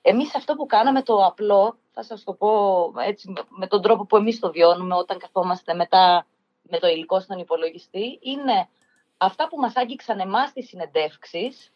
εμείς 0.02 0.36
αυτό 0.36 0.54
που 0.56 0.66
κάναμε 0.66 1.02
το 1.02 1.26
απλό 1.26 1.78
θα 1.96 2.04
σας 2.04 2.24
το 2.24 2.34
πω 2.34 2.92
έτσι 2.98 3.34
με 3.50 3.68
τον 3.68 3.82
τρόπο 3.82 4.06
που 4.06 4.18
εμείς 4.18 4.40
το 4.40 4.52
βιώνουμε 4.52 4.96
όταν 4.96 5.18
καθόμαστε 5.18 5.74
μετά 5.74 6.26
με 6.62 6.80
το 6.80 6.88
υλικό 6.88 7.20
στον 7.20 7.40
υπολογιστή, 7.40 8.20
είναι 8.22 8.70
αυτά 9.18 9.48
που 9.48 9.58
μας 9.58 9.76
άγγιξαν 9.76 10.20
εμάς 10.20 10.52
τις 10.52 10.68
συνεντεύξεις, 10.68 11.74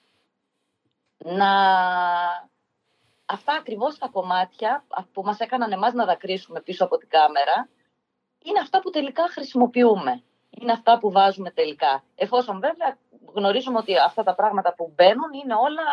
να... 1.18 1.50
Αυτά 3.26 3.54
ακριβώς 3.54 3.98
τα 3.98 4.08
κομμάτια 4.08 4.86
που 5.14 5.22
μας 5.22 5.40
έκαναν 5.40 5.72
εμάς 5.72 5.94
να 5.94 6.06
δακρύσουμε 6.06 6.62
πίσω 6.62 6.84
από 6.84 6.98
την 6.98 7.10
κάμερα, 7.10 7.70
είναι 8.44 8.60
αυτά 8.60 8.80
που 8.80 8.90
τελικά 8.90 9.28
χρησιμοποιούμε. 9.30 10.24
είναι 10.50 10.72
αυτά 10.72 11.00
που 11.00 11.12
βάζουμε 11.12 11.52
τελικά. 11.52 12.04
Εφόσον 12.16 12.60
βέβαια 12.60 12.98
γνωρίζουμε 13.34 13.78
ότι 13.78 13.98
αυτά 13.98 14.24
τα 14.24 14.36
πράγματα 14.36 14.74
που 14.74 14.94
μπαίνουν 14.96 15.34
είναι 15.44 15.54
όλα 15.54 15.84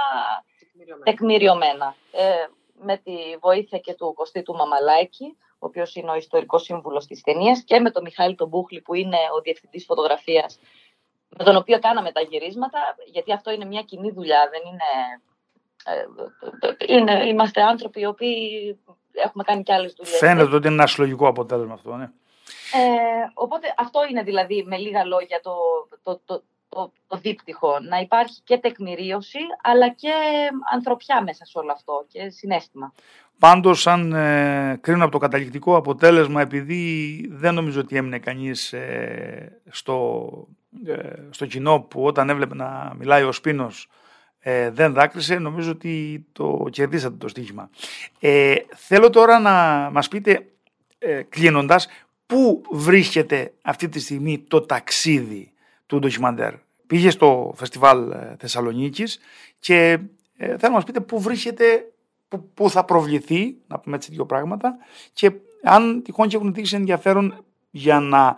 τεκμηριωμένα. 1.04 1.94
Ε, 2.12 2.46
με 2.80 2.96
τη 2.96 3.12
βοήθεια 3.40 3.78
και 3.78 3.94
του 3.94 4.12
Κωστή 4.14 4.42
του 4.42 4.54
Μαμαλάκη, 4.54 5.36
ο 5.52 5.66
οποίος 5.66 5.94
είναι 5.94 6.10
ο 6.10 6.14
ιστορικός 6.14 6.62
σύμβουλος 6.62 7.06
της 7.06 7.20
ταινίας, 7.20 7.62
και 7.64 7.80
με 7.80 7.90
τον 7.90 8.02
Μιχάλη 8.02 8.34
τον 8.34 8.48
Μπούχλη 8.48 8.80
που 8.80 8.94
είναι 8.94 9.18
ο 9.36 9.40
διευθυντής 9.40 9.84
φωτογραφίας 9.84 10.58
με 11.28 11.44
τον 11.44 11.56
οποίο 11.56 11.78
κάναμε 11.78 12.12
τα 12.12 12.20
γυρίσματα, 12.20 12.78
γιατί 13.12 13.32
αυτό 13.32 13.50
είναι 13.50 13.64
μια 13.64 13.82
κοινή 13.82 14.10
δουλειά, 14.10 14.48
δεν 14.50 14.62
είναι... 14.72 15.20
Ε, 15.88 16.94
είναι 16.94 17.28
είμαστε 17.28 17.62
άνθρωποι 17.62 18.00
οι 18.00 18.06
οποίοι 18.06 18.78
έχουμε 19.12 19.44
κάνει 19.44 19.62
και 19.62 19.72
άλλες 19.72 19.94
δουλειές. 19.96 20.18
Φαίνεται 20.18 20.54
ότι 20.54 20.66
είναι 20.66 20.76
ένα 20.76 20.86
συλλογικό 20.86 21.28
αποτέλεσμα 21.28 21.74
αυτό, 21.74 21.96
ναι. 21.96 22.10
Ε, 22.72 23.30
οπότε 23.34 23.74
αυτό 23.76 24.00
είναι 24.10 24.22
δηλαδή 24.22 24.64
με 24.66 24.76
λίγα 24.76 25.04
λόγια 25.04 25.40
το, 25.40 25.54
το, 26.02 26.20
το, 26.24 26.42
το, 26.68 26.92
το 27.06 27.16
δίπτυχο. 27.16 27.80
Να 27.80 27.98
υπάρχει 27.98 28.40
και 28.44 28.58
τεκμηρίωση 28.58 29.38
αλλά 29.62 29.88
και 29.88 30.12
ανθρωπιά 30.72 31.22
μέσα 31.22 31.44
σε 31.44 31.58
όλο 31.58 31.72
αυτό 31.72 32.06
και 32.08 32.28
συνέστημα. 32.28 32.92
Πάντως, 33.38 33.86
αν 33.86 34.12
ε, 34.12 34.78
κρίνω 34.80 35.02
από 35.02 35.12
το 35.12 35.18
καταληκτικό 35.18 35.76
αποτέλεσμα, 35.76 36.40
επειδή 36.40 37.26
δεν 37.30 37.54
νομίζω 37.54 37.80
ότι 37.80 37.96
έμεινε 37.96 38.18
κανείς 38.18 38.72
ε, 38.72 39.60
στο, 39.70 40.30
ε, 40.86 41.12
στο 41.30 41.46
κοινό 41.46 41.80
που 41.80 42.04
όταν 42.04 42.28
έβλεπε 42.30 42.54
να 42.54 42.92
μιλάει 42.98 43.22
ο 43.22 43.32
Σπίνος 43.32 43.88
ε, 44.48 44.70
δεν 44.70 44.92
δάκρυσε, 44.92 45.38
νομίζω 45.38 45.70
ότι 45.70 46.26
το 46.32 46.66
κερδίσατε 46.70 47.16
το 47.16 47.28
στοίχημα. 47.28 47.70
Ε, 48.20 48.54
θέλω 48.74 49.10
τώρα 49.10 49.38
να 49.38 49.88
μας 49.92 50.08
πείτε, 50.08 50.46
ε, 50.98 51.22
κλείνοντας, 51.22 51.88
πού 52.26 52.62
βρίσκεται 52.70 53.52
αυτή 53.62 53.88
τη 53.88 54.00
στιγμή 54.00 54.38
το 54.38 54.60
ταξίδι 54.60 55.52
του 55.86 55.98
ντοκιμαντέρ. 55.98 56.54
Πήγε 56.86 57.10
στο 57.10 57.52
φεστιβάλ 57.56 58.10
ε, 58.10 58.36
Θεσσαλονίκης 58.38 59.18
και 59.58 59.98
ε, 60.36 60.46
θέλω 60.46 60.58
να 60.60 60.70
μας 60.70 60.84
πείτε 60.84 61.00
πού 61.00 61.20
βρίσκεται, 61.20 61.92
πού, 62.28 62.50
πού 62.54 62.70
θα 62.70 62.84
προβληθεί, 62.84 63.56
να 63.66 63.78
πούμε 63.78 63.96
έτσι 63.96 64.10
δύο 64.10 64.26
πράγματα 64.26 64.76
και 65.12 65.32
αν 65.62 66.02
τυχόν 66.02 66.28
και 66.28 66.36
έχουν 66.36 66.54
δείξει 66.54 66.76
ενδιαφέρον 66.76 67.44
για 67.70 68.00
να 68.00 68.36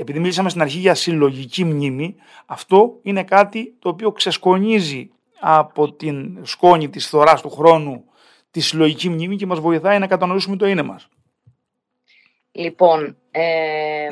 επειδή 0.00 0.18
μίλησαμε 0.18 0.48
στην 0.48 0.62
αρχή 0.62 0.78
για 0.78 0.94
συλλογική 0.94 1.64
μνήμη, 1.64 2.14
αυτό 2.46 2.98
είναι 3.02 3.24
κάτι 3.24 3.74
το 3.78 3.88
οποίο 3.88 4.12
ξεσκονίζει 4.12 5.10
από 5.40 5.92
την 5.92 6.38
σκόνη 6.42 6.88
της 6.88 7.08
θωράς 7.08 7.40
του 7.40 7.50
χρόνου 7.50 8.04
τη 8.50 8.60
συλλογική 8.60 9.08
μνήμη 9.08 9.36
και 9.36 9.46
μας 9.46 9.60
βοηθάει 9.60 9.98
να 9.98 10.06
κατανοήσουμε 10.06 10.56
το 10.56 10.66
είναι 10.66 10.82
μας. 10.82 11.08
Λοιπόν, 12.52 13.16
ε, 13.30 14.08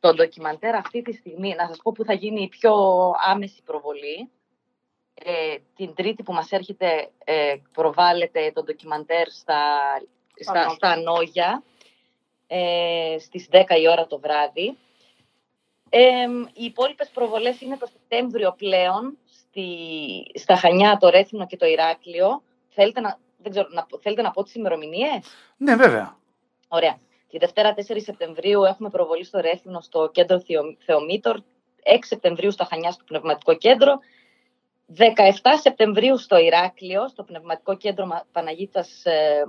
το 0.00 0.14
ντοκιμαντέρ 0.14 0.74
αυτή 0.74 1.02
τη 1.02 1.12
στιγμή, 1.12 1.54
να 1.54 1.66
σας 1.66 1.78
πω 1.82 1.92
που 1.92 2.04
θα 2.04 2.12
γίνει 2.12 2.42
η 2.42 2.48
πιο 2.48 2.74
άμεση 3.26 3.62
προβολή. 3.64 4.30
Ε, 5.14 5.56
την 5.76 5.94
τρίτη 5.94 6.22
που 6.22 6.32
μας 6.32 6.50
έρχεται 6.50 7.10
ε, 7.24 7.54
προβάλλεται 7.72 8.52
το 8.54 8.62
ντοκιμαντέρ 8.62 9.28
στα, 9.28 9.62
στα, 10.40 10.68
στα 10.68 10.96
Νόγια 10.96 11.62
ε, 12.46 13.16
στις 13.18 13.48
10 13.50 13.62
η 13.80 13.88
ώρα 13.88 14.06
το 14.06 14.18
βράδυ. 14.18 14.76
Ε, 15.88 16.26
οι 16.52 16.64
υπόλοιπες 16.64 17.08
προβολές 17.08 17.60
είναι 17.60 17.76
το 17.76 17.86
Σεπτέμβριο 17.86 18.54
πλέον 18.58 19.18
στη, 19.24 19.66
στα 20.34 20.56
Χανιά, 20.56 20.96
το 20.96 21.08
Ρέθινο 21.08 21.46
και 21.46 21.56
το 21.56 21.66
Ηράκλειο. 21.66 22.42
Θέλετε 22.68 23.00
να, 23.00 23.18
δεν 23.38 23.50
ξέρω, 23.50 23.68
να, 23.70 23.86
θέλετε 24.00 24.22
να 24.22 24.30
πω 24.30 24.42
τις 24.42 24.54
ημερομηνίες; 24.54 25.26
Ναι, 25.56 25.76
βέβαια. 25.76 26.16
Ωραία. 26.68 26.98
Τη 27.28 27.38
Δευτέρα 27.38 27.74
4 27.74 27.80
Σεπτεμβρίου 27.96 28.64
έχουμε 28.64 28.90
προβολή 28.90 29.24
στο 29.24 29.40
Ρέθινο 29.40 29.80
στο 29.80 30.10
κέντρο 30.12 30.42
Θεομήτωρ, 30.84 31.36
6 31.36 31.40
Σεπτεμβρίου 32.00 32.50
στα 32.50 32.64
Χανιά 32.64 32.90
στο 32.90 33.04
Πνευματικό 33.04 33.56
Κέντρο, 33.56 33.98
17 34.96 35.02
Σεπτεμβρίου 35.60 36.18
στο 36.18 36.38
Ηράκλειο, 36.38 37.08
στο 37.08 37.22
Πνευματικό 37.22 37.76
Κέντρο 37.76 38.06
Παναγίτας 38.32 39.04
ε, 39.04 39.44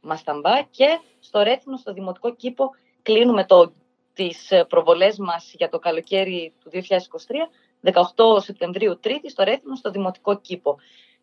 Μασταμπά. 0.00 0.62
Και 0.70 0.98
στο 1.20 1.42
Ρέθινο 1.42 1.76
στο 1.76 1.92
Δημοτικό 1.92 2.34
Κήπο 2.34 2.70
κλείνουμε 3.02 3.44
το, 3.44 3.72
τις 4.12 4.50
ε, 4.50 4.64
προβολές 4.64 5.18
μας 5.18 5.54
για 5.56 5.68
το 5.68 5.78
καλοκαίρι 5.78 6.52
του 6.60 6.70
2023, 6.72 7.92
18 7.92 8.42
Σεπτεμβρίου 8.42 8.98
Τρίτη 8.98 9.30
στο 9.30 9.42
Ρέθινο 9.42 9.76
στο 9.76 9.90
Δημοτικό 9.90 10.40
Κήπο. 10.40 10.76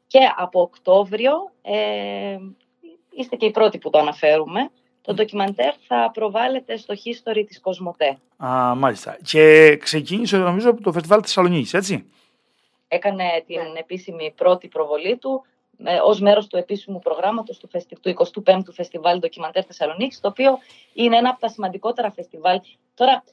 Και 0.08 0.20
από 0.38 0.62
Οκτώβριο, 0.62 1.34
ε, 1.62 2.38
είστε 3.10 3.36
και 3.36 3.46
οι 3.46 3.52
πρώτοι 3.52 3.78
που 3.78 3.90
το 3.90 4.00
αναφέρουμε, 4.00 4.72
το 5.10 5.16
ντοκιμαντέρ 5.16 5.74
θα 5.88 6.12
προβάλλεται 6.14 6.78
στο 6.78 6.94
History 6.94 7.44
της 7.48 7.60
Κοσμοτέ. 7.60 8.18
Α, 8.38 8.76
μάλιστα. 8.76 9.18
Και 9.24 9.76
ξεκίνησε 9.78 10.38
νομίζω 10.38 10.70
από 10.70 10.82
το 10.82 10.92
Φεστιβάλ 10.92 11.20
Θεσσαλονίκης, 11.22 11.74
έτσι; 11.74 12.06
Έκανε 12.88 13.24
την 13.48 13.60
επίσημη 13.78 14.34
πρώτη 14.36 14.68
προβολή 14.68 15.18
του 15.18 15.46
ε, 15.84 16.00
ως 16.04 16.20
μέρος 16.20 16.48
του 16.48 16.58
επίσημου 16.58 17.00
προγράμματος 17.00 17.58
του, 17.58 17.70
του 18.02 18.14
25ου 18.46 18.72
Φεστιβάλ 18.72 19.20
Ντοκιμαντέρ 19.20 19.64
Θεσσαλονίκης, 19.68 20.20
το 20.20 20.28
οποίο 20.28 20.58
είναι 20.94 21.18
ένα 21.18 21.30
από 21.30 21.40
τα 21.40 21.48
σημαντικότερα 21.48 22.12
φεστιβάλ. 22.12 22.60
Τώρα, 22.96 23.24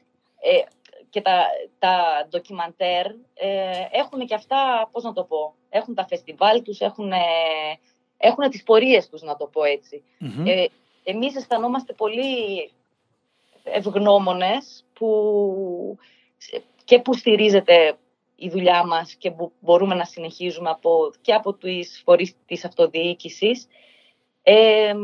ε, 0.40 0.62
και 1.10 1.20
τα, 1.20 1.44
τα 1.78 2.26
ντοκιμαντέρ 2.28 3.06
ε, 3.34 3.86
έχουν 3.90 4.26
και 4.26 4.34
αυτά, 4.34 4.88
πώς 4.92 5.02
να 5.02 5.12
το 5.12 5.24
πω, 5.24 5.54
έχουν 5.68 5.94
τα 5.94 6.06
φεστιβάλ 6.06 6.62
τους, 6.62 6.80
έχουν, 6.80 7.12
ε, 7.12 7.18
έχουν 8.16 8.50
τις 8.50 8.62
πορείες 8.62 9.08
τους, 9.08 9.22
να 9.22 9.36
το 9.36 9.46
πω 9.46 9.64
ετσι 9.64 10.02
Ε, 10.46 10.64
εμείς 11.08 11.36
αισθανόμαστε 11.36 11.92
πολύ 11.92 12.70
ευγνώμονες 13.64 14.84
που, 14.92 15.98
και 16.84 16.98
που 16.98 17.14
στηρίζεται 17.14 17.96
η 18.36 18.48
δουλειά 18.48 18.86
μας 18.86 19.14
και 19.14 19.30
που 19.30 19.52
μπορούμε 19.60 19.94
να 19.94 20.04
συνεχίζουμε 20.04 20.70
από, 20.70 21.12
και 21.20 21.32
από 21.32 21.54
τις 21.54 22.02
φορείς 22.04 22.34
της 22.46 22.64
αυτοδιοίκησης 22.64 23.68
ε, 24.42 24.94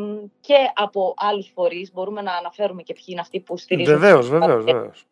και 0.40 0.56
από 0.74 1.14
άλλους 1.16 1.50
φορείς. 1.54 1.92
Μπορούμε 1.92 2.22
να 2.22 2.32
αναφέρουμε 2.32 2.82
και 2.82 2.92
ποιοι 2.92 3.04
είναι 3.06 3.20
αυτοί 3.20 3.40
που 3.40 3.56
στηρίζουν. 3.56 3.98
Βεβαίως, 3.98 4.28
βεβαίως, 4.28 4.64
βεβαίως. 4.64 5.04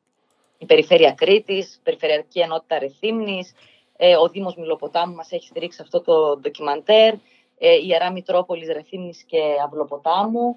Η 0.58 0.66
Περιφέρεια 0.66 1.12
Κρήτης, 1.12 1.74
η 1.74 1.80
Περιφερειακή 1.82 2.40
Ενότητα 2.40 2.78
Ρεθύμνης, 2.78 3.54
ε, 3.96 4.16
ο 4.16 4.28
Δήμος 4.28 4.56
Μιλοποτάμου 4.56 5.14
μας 5.14 5.32
έχει 5.32 5.46
στηρίξει 5.46 5.82
αυτό 5.82 6.00
το 6.00 6.36
ντοκιμαντέρ, 6.36 7.14
ε, 7.58 7.74
η 7.74 7.84
Ιερά 7.86 8.12
Μητρόπολης 8.12 8.68
Ρεθύμνης 8.68 9.22
και 9.22 9.38
Αυλοποτάμου. 9.64 10.56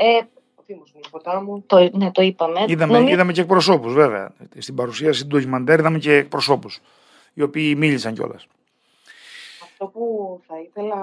Ε, 0.00 0.18
ο 0.54 0.62
Δήμος 0.66 0.92
Μιλοποτάμου. 0.94 1.62
Το, 1.66 1.90
ναι, 1.92 2.10
το 2.10 2.22
είπαμε. 2.22 2.64
Είδαμε, 2.66 2.92
Νομίζω... 2.92 3.14
είδαμε 3.14 3.32
και 3.32 3.40
εκπροσώπους 3.40 3.92
βέβαια. 3.94 4.34
Στην 4.58 4.74
παρουσίαση 4.74 5.22
του 5.22 5.28
ντοκιμαντέρ 5.28 5.78
είδαμε 5.78 5.98
και 5.98 6.14
εκπροσώπους, 6.14 6.80
οι 7.34 7.42
οποίοι 7.42 7.74
μίλησαν 7.76 8.14
κιόλας. 8.14 8.46
Αυτό 9.62 9.86
που 9.86 10.40
θα 10.46 10.54
ήθελα 10.60 10.96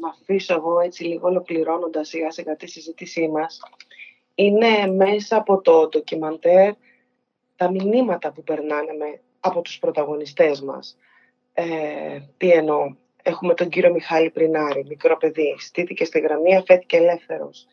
να 0.00 0.08
αφήσω 0.08 0.54
εγώ 0.54 0.80
έτσι 0.80 1.04
λίγο 1.04 1.28
ολοκληρώνοντας 1.28 2.08
σιγά 2.08 2.30
σιγά 2.30 2.56
τη 2.56 2.66
συζήτησή 2.66 3.28
μας 3.28 3.60
είναι 4.34 4.86
μέσα 4.86 5.36
από 5.36 5.60
το 5.60 5.88
ντοκιμαντέρ 5.88 6.72
τα 7.56 7.70
μηνύματα 7.70 8.32
που 8.32 8.42
περνάνε 8.42 8.92
με, 8.92 9.20
από 9.40 9.60
τους 9.60 9.78
πρωταγωνιστές 9.78 10.60
μας. 10.60 10.96
Ε, 11.52 11.64
τι 12.36 12.50
εννοώ. 12.50 12.94
Έχουμε 13.22 13.54
τον 13.54 13.68
κύριο 13.68 13.92
Μιχάλη 13.92 14.30
Πρινάρη, 14.30 14.84
μικρό 14.88 15.16
παιδί, 15.16 15.56
στήθηκε 15.58 16.04
στη 16.04 16.20
γραμμή, 16.20 16.56
αφέθηκε 16.56 16.96
ελεύθερος. 16.96 17.66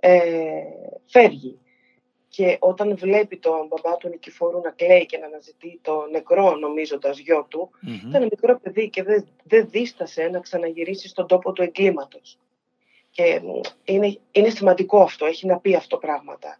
Ε, 0.00 0.20
φεύγει. 1.06 1.58
Και 2.28 2.56
όταν 2.60 2.96
βλέπει 2.96 3.36
τον 3.36 3.66
μπαμπά 3.66 3.96
του 3.96 4.08
Νικηφόρου 4.08 4.60
να 4.60 4.70
κλαίει 4.70 5.06
και 5.06 5.18
να 5.18 5.26
αναζητεί 5.26 5.78
το 5.82 6.06
νεκρό 6.10 6.54
νομίζοντας 6.56 7.18
γιο 7.18 7.46
του, 7.48 7.70
mm-hmm. 7.70 8.08
ήταν 8.08 8.22
μικρό 8.22 8.60
παιδί 8.62 8.90
και 8.90 9.02
δεν 9.02 9.26
δε 9.42 9.60
δίστασε 9.60 10.28
να 10.28 10.40
ξαναγυρίσει 10.40 11.08
στον 11.08 11.26
τόπο 11.26 11.52
του 11.52 11.62
εγκλήματος. 11.62 12.38
Και 13.10 13.40
είναι, 13.84 14.18
είναι 14.32 14.50
σημαντικό 14.50 15.00
αυτό, 15.00 15.26
έχει 15.26 15.46
να 15.46 15.58
πει 15.58 15.74
αυτό 15.74 15.96
πράγματα. 15.96 16.56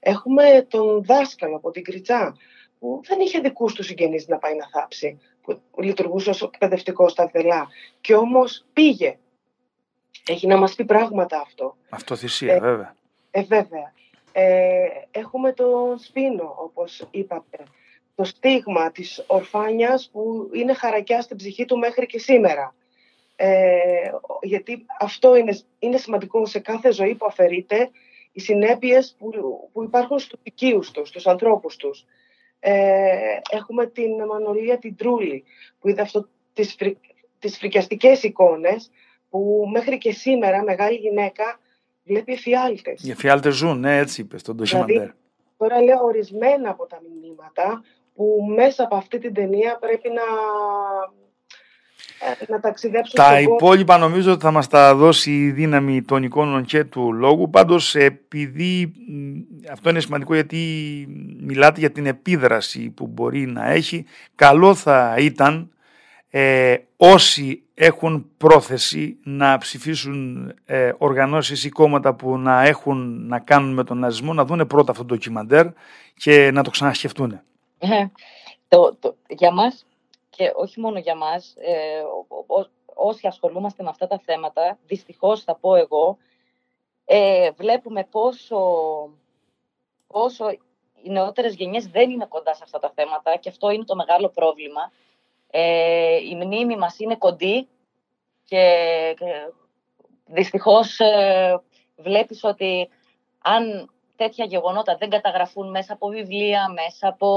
Έχουμε 0.00 0.66
τον 0.68 1.04
δάσκαλο 1.04 1.56
από 1.56 1.70
την 1.70 1.84
Κριτσά, 1.84 2.36
που 2.78 3.00
δεν 3.04 3.20
είχε 3.20 3.38
δικούς 3.38 3.74
του 3.74 3.82
συγγενείς 3.82 4.28
να 4.28 4.38
πάει 4.38 4.56
να 4.56 4.68
θάψει, 4.68 5.20
που 5.42 5.82
λειτουργούσε 5.82 6.30
ως 6.30 6.42
εκπαιδευτικός 6.42 7.12
στα 7.12 7.30
Βελά. 7.32 7.68
Και 8.00 8.14
όμως 8.14 8.64
πήγε. 8.72 9.18
Έχει 10.28 10.46
να 10.46 10.56
μας 10.56 10.74
πει 10.74 10.84
πράγματα 10.84 11.40
αυτό. 11.40 11.76
Αυτοθυσία, 11.88 12.54
ε, 12.54 12.60
βέβαια. 12.60 12.94
Ε, 13.30 13.42
βέβαια. 13.42 13.92
Ε, 14.32 14.86
έχουμε 15.10 15.52
τον 15.52 15.98
Σπίνο, 15.98 16.54
όπως 16.58 17.06
είπατε. 17.10 17.58
Το 18.14 18.24
στίγμα 18.24 18.90
της 18.90 19.24
ορφάνιας 19.26 20.08
που 20.12 20.50
είναι 20.52 20.74
χαρακιά 20.74 21.20
στην 21.20 21.36
ψυχή 21.36 21.64
του 21.64 21.78
μέχρι 21.78 22.06
και 22.06 22.18
σήμερα. 22.18 22.74
Ε, 23.36 24.10
γιατί 24.42 24.86
αυτό 25.00 25.36
είναι, 25.36 25.58
είναι 25.78 25.96
σημαντικό 25.96 26.46
σε 26.46 26.58
κάθε 26.58 26.92
ζωή 26.92 27.14
που 27.14 27.26
αφαιρείται, 27.26 27.90
οι 28.32 28.40
συνέπειες 28.40 29.16
που, 29.18 29.30
που 29.72 29.82
υπάρχουν 29.82 30.18
στους 30.18 30.40
οικείους 30.42 30.90
τους, 30.90 31.08
στους 31.08 31.26
ανθρώπους 31.26 31.76
τους. 31.76 32.04
Ε, 32.60 33.38
έχουμε 33.50 33.86
την 33.86 34.24
Μανολία 34.26 34.78
την 34.78 34.96
Τρούλη, 34.96 35.44
που 35.80 35.88
είδε 35.88 36.02
αυτό 36.02 36.28
τις, 36.52 36.74
φρι, 36.74 36.98
τις 37.38 37.58
φρικιαστικές 37.58 38.22
εικόνες, 38.22 38.90
που 39.30 39.68
μέχρι 39.72 39.98
και 39.98 40.12
σήμερα 40.12 40.62
μεγάλη 40.62 40.96
γυναίκα 40.96 41.58
βλέπει 42.04 42.32
εφιάλτες. 42.32 43.04
Οι 43.04 43.10
εφιάλτες 43.10 43.54
ζουν, 43.54 43.80
ναι, 43.80 43.98
έτσι 43.98 44.20
είπες 44.20 44.40
στον 44.40 44.56
ντοκιμαντέρ. 44.56 44.96
Δηλαδή, 44.96 45.12
Τώρα 45.56 45.82
λέω 45.82 46.04
ορισμένα 46.04 46.70
από 46.70 46.86
τα 46.86 47.00
μηνύματα 47.02 47.82
που 48.14 48.52
μέσα 48.56 48.84
από 48.84 48.96
αυτή 48.96 49.18
την 49.18 49.34
ταινία 49.34 49.78
πρέπει 49.80 50.08
να, 50.08 50.22
ε, 52.28 52.52
να 52.52 52.60
ταξιδέψουν. 52.60 53.14
Τα 53.14 53.40
υπόλοιπα 53.40 53.98
νομίζω 53.98 54.32
ότι 54.32 54.42
θα 54.42 54.50
μας 54.50 54.68
τα 54.68 54.94
δώσει 54.94 55.30
η 55.30 55.50
δύναμη 55.50 56.02
των 56.02 56.22
εικόνων 56.22 56.64
και 56.64 56.84
του 56.84 57.12
λόγου. 57.12 57.50
Πάντως 57.50 57.94
επειδή 57.94 58.92
αυτό 59.72 59.90
είναι 59.90 60.00
σημαντικό 60.00 60.34
γιατί 60.34 60.58
μιλάτε 61.40 61.80
για 61.80 61.90
την 61.90 62.06
επίδραση 62.06 62.90
που 62.90 63.06
μπορεί 63.06 63.46
να 63.46 63.70
έχει, 63.70 64.04
καλό 64.34 64.74
θα 64.74 65.14
ήταν 65.18 65.70
ε, 66.30 66.76
όσοι 66.96 67.62
έχουν 67.74 68.30
πρόθεση 68.36 69.18
να 69.24 69.58
ψηφίσουν 69.58 70.48
ε, 70.66 70.92
οργανώσεις 70.98 71.64
ή 71.64 71.68
κόμματα 71.68 72.14
που 72.14 72.38
να 72.38 72.62
έχουν 72.62 73.26
να 73.26 73.38
κάνουν 73.38 73.74
με 73.74 73.84
τον 73.84 73.98
ναζισμό 73.98 74.32
να 74.32 74.44
δούνε 74.44 74.64
πρώτα 74.64 74.90
αυτό 74.90 75.04
το 75.04 75.14
ντοκιμαντέρ 75.14 75.66
και 76.14 76.50
να 76.50 76.62
το 76.62 76.70
ξανασκεφτούν. 76.70 77.40
Ε, 77.78 78.06
το, 78.68 78.96
το, 79.00 79.16
για 79.28 79.52
μας 79.52 79.86
και 80.30 80.52
όχι 80.54 80.80
μόνο 80.80 80.98
για 80.98 81.14
μας, 81.14 81.54
ε, 81.58 82.02
όσοι 82.94 83.26
ασχολούμαστε 83.26 83.82
με 83.82 83.88
αυτά 83.88 84.06
τα 84.06 84.20
θέματα, 84.24 84.78
δυστυχώς 84.86 85.42
θα 85.42 85.54
πω 85.54 85.74
εγώ, 85.74 86.18
ε, 87.04 87.50
βλέπουμε 87.50 88.04
πόσο, 88.10 88.58
πόσο 90.06 90.50
οι 91.02 91.10
νεότερες 91.10 91.54
γενιές 91.54 91.86
δεν 91.86 92.10
είναι 92.10 92.26
κοντά 92.28 92.54
σε 92.54 92.60
αυτά 92.64 92.78
τα 92.78 92.92
θέματα 92.94 93.36
και 93.36 93.48
αυτό 93.48 93.70
είναι 93.70 93.84
το 93.84 93.96
μεγάλο 93.96 94.28
πρόβλημα. 94.28 94.92
Ε, 95.50 96.16
η 96.16 96.34
μνήμη 96.34 96.76
μας 96.76 96.98
είναι 96.98 97.16
κοντή 97.16 97.68
και, 98.44 98.64
και 99.18 99.26
δυστυχώς 100.26 100.98
ε, 100.98 101.60
βλέπεις 101.96 102.44
ότι 102.44 102.88
αν 103.38 103.90
τέτοια 104.16 104.44
γεγονότα 104.44 104.96
δεν 104.96 105.10
καταγραφούν 105.10 105.70
μέσα 105.70 105.92
από 105.92 106.08
βιβλία, 106.08 106.68
μέσα 106.68 107.08
από 107.08 107.28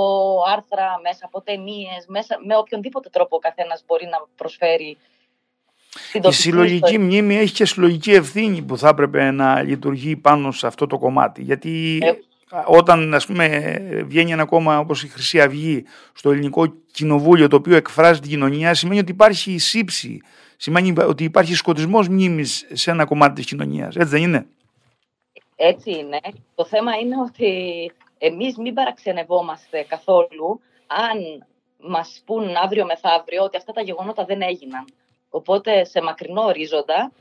άρθρα, 0.47 0.99
μέσα 1.01 1.25
από 1.25 1.41
ταινίες, 1.41 2.05
με 2.45 2.55
οποιονδήποτε 2.57 3.09
τρόπο 3.09 3.35
ο 3.35 3.39
καθένας 3.39 3.83
μπορεί 3.87 4.05
να 4.05 4.17
προσφέρει. 4.35 4.97
Η 6.21 6.31
συλλογική 6.31 6.97
μνήμη 6.97 7.37
έχει 7.37 7.53
και 7.53 7.65
συλλογική 7.65 8.11
ευθύνη 8.11 8.61
που 8.61 8.77
θα 8.77 8.89
έπρεπε 8.89 9.31
να 9.31 9.61
λειτουργεί 9.61 10.15
πάνω 10.15 10.51
σε 10.51 10.67
αυτό 10.67 10.87
το 10.87 10.97
κομμάτι. 10.97 11.41
Γιατί 11.41 11.99
ε, 12.01 12.13
όταν 12.65 13.13
ας 13.13 13.25
πούμε, 13.25 13.77
βγαίνει 14.05 14.31
ένα 14.31 14.45
κόμμα 14.45 14.79
όπως 14.79 15.03
η 15.03 15.07
Χρυσή 15.07 15.41
Αυγή 15.41 15.85
στο 16.13 16.31
ελληνικό 16.31 16.73
κοινοβούλιο 16.91 17.47
το 17.47 17.55
οποίο 17.55 17.75
εκφράζει 17.75 18.19
την 18.19 18.29
κοινωνία 18.29 18.73
σημαίνει 18.73 18.99
ότι 18.99 19.11
υπάρχει 19.11 19.57
σύψη, 19.57 20.21
σημαίνει 20.57 20.93
ότι 20.97 21.23
υπάρχει 21.23 21.55
σκοτισμός 21.55 22.07
μνήμης 22.07 22.67
σε 22.71 22.91
ένα 22.91 23.05
κομμάτι 23.05 23.33
της 23.33 23.45
κοινωνίας. 23.45 23.95
Έτσι 23.95 24.09
δεν 24.09 24.21
είναι; 24.21 24.45
Έτσι 25.55 25.91
είναι. 25.91 26.19
Το 26.55 26.65
θέμα 26.65 26.95
είναι 26.95 27.15
ότι 27.21 27.91
εμείς 28.17 28.57
μην 28.57 28.73
παραξενευόμαστε 28.73 29.85
καθόλου 29.87 30.61
αν 30.87 31.45
μας 31.77 32.21
πούν 32.25 32.55
αύριο 32.63 32.85
μεθαύριο 32.85 33.43
ότι 33.43 33.57
αυτά 33.57 33.71
τα 33.71 33.81
γεγονότα 33.81 34.25
δεν 34.25 34.41
έγιναν. 34.41 34.85
Οπότε 35.29 35.83
σε 35.83 36.01
μακρινό 36.01 36.41
ορίζοντα 36.41 37.11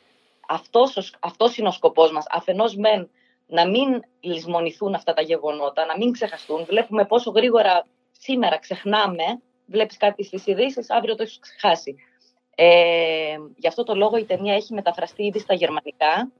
αυτός, 0.48 1.14
αυτός 1.20 1.56
είναι 1.56 1.68
ο 1.68 1.70
σκοπός 1.70 2.12
μας. 2.12 2.24
Αφενός 2.30 2.76
μεν 2.76 3.10
να 3.50 3.68
μην 3.68 4.02
λησμονηθούν 4.20 4.94
αυτά 4.94 5.12
τα 5.12 5.22
γεγονότα, 5.22 5.86
να 5.86 5.96
μην 5.96 6.12
ξεχαστούν. 6.12 6.64
Βλέπουμε 6.64 7.04
πόσο 7.04 7.30
γρήγορα 7.30 7.86
σήμερα 8.10 8.58
ξεχνάμε, 8.58 9.24
βλέπεις 9.66 9.96
κάτι 9.96 10.24
στις 10.24 10.46
ειδήσεις, 10.46 10.90
αύριο 10.90 11.14
το 11.14 11.22
έχεις 11.22 11.38
ξεχάσει. 11.38 11.96
Ε, 12.54 13.36
γι' 13.56 13.66
αυτό 13.66 13.84
το 13.84 13.94
λόγο 13.94 14.16
η 14.16 14.24
ταινία 14.24 14.54
έχει 14.54 14.74
μεταφραστεί 14.74 15.24
ήδη 15.24 15.38
στα 15.38 15.54
γερμανικά 15.54 16.30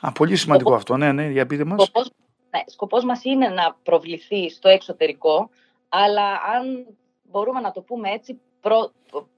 Α, 0.00 0.12
πολύ 0.12 0.36
σημαντικό 0.36 0.74
αυτό, 0.74 0.96
ναι, 0.96 1.12
ναι, 1.12 1.28
για 1.28 1.46
πείτε 1.46 1.64
μας. 1.64 1.82
Σκοπός, 1.82 2.10
ναι, 2.50 2.62
σκοπός 2.66 3.04
μας 3.04 3.24
είναι 3.24 3.48
να 3.48 3.76
προβληθεί 3.82 4.50
στο 4.50 4.68
εξωτερικό, 4.68 5.50
αλλά 5.88 6.30
αν 6.32 6.86
μπορούμε 7.22 7.60
να 7.60 7.72
το 7.72 7.80
πούμε 7.80 8.10
έτσι, 8.10 8.40
προ, 8.60 8.92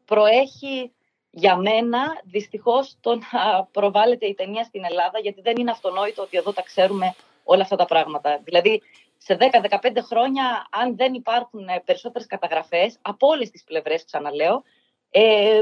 προέχει 0.04 0.92
για 1.38 1.56
μένα 1.56 2.20
δυστυχώς 2.24 2.96
το 3.00 3.14
να 3.14 3.64
προβάλλεται 3.64 4.26
η 4.26 4.34
ταινία 4.34 4.64
στην 4.64 4.84
Ελλάδα, 4.84 5.18
γιατί 5.18 5.40
δεν 5.40 5.56
είναι 5.56 5.70
αυτονόητο 5.70 6.22
ότι 6.22 6.36
εδώ 6.36 6.52
τα 6.52 6.62
ξέρουμε 6.62 7.14
όλα 7.44 7.62
αυτά 7.62 7.76
τα 7.76 7.84
πράγματα. 7.84 8.40
Δηλαδή, 8.44 8.82
σε 9.16 9.36
10-15 9.36 10.02
χρόνια, 10.02 10.66
αν 10.70 10.96
δεν 10.96 11.14
υπάρχουν 11.14 11.66
περισσότερες 11.84 12.26
καταγραφές, 12.26 12.98
από 13.02 13.26
όλες 13.26 13.50
τις 13.50 13.64
πλευρές, 13.64 14.04
ξαναλέω, 14.04 14.62
ε, 15.10 15.60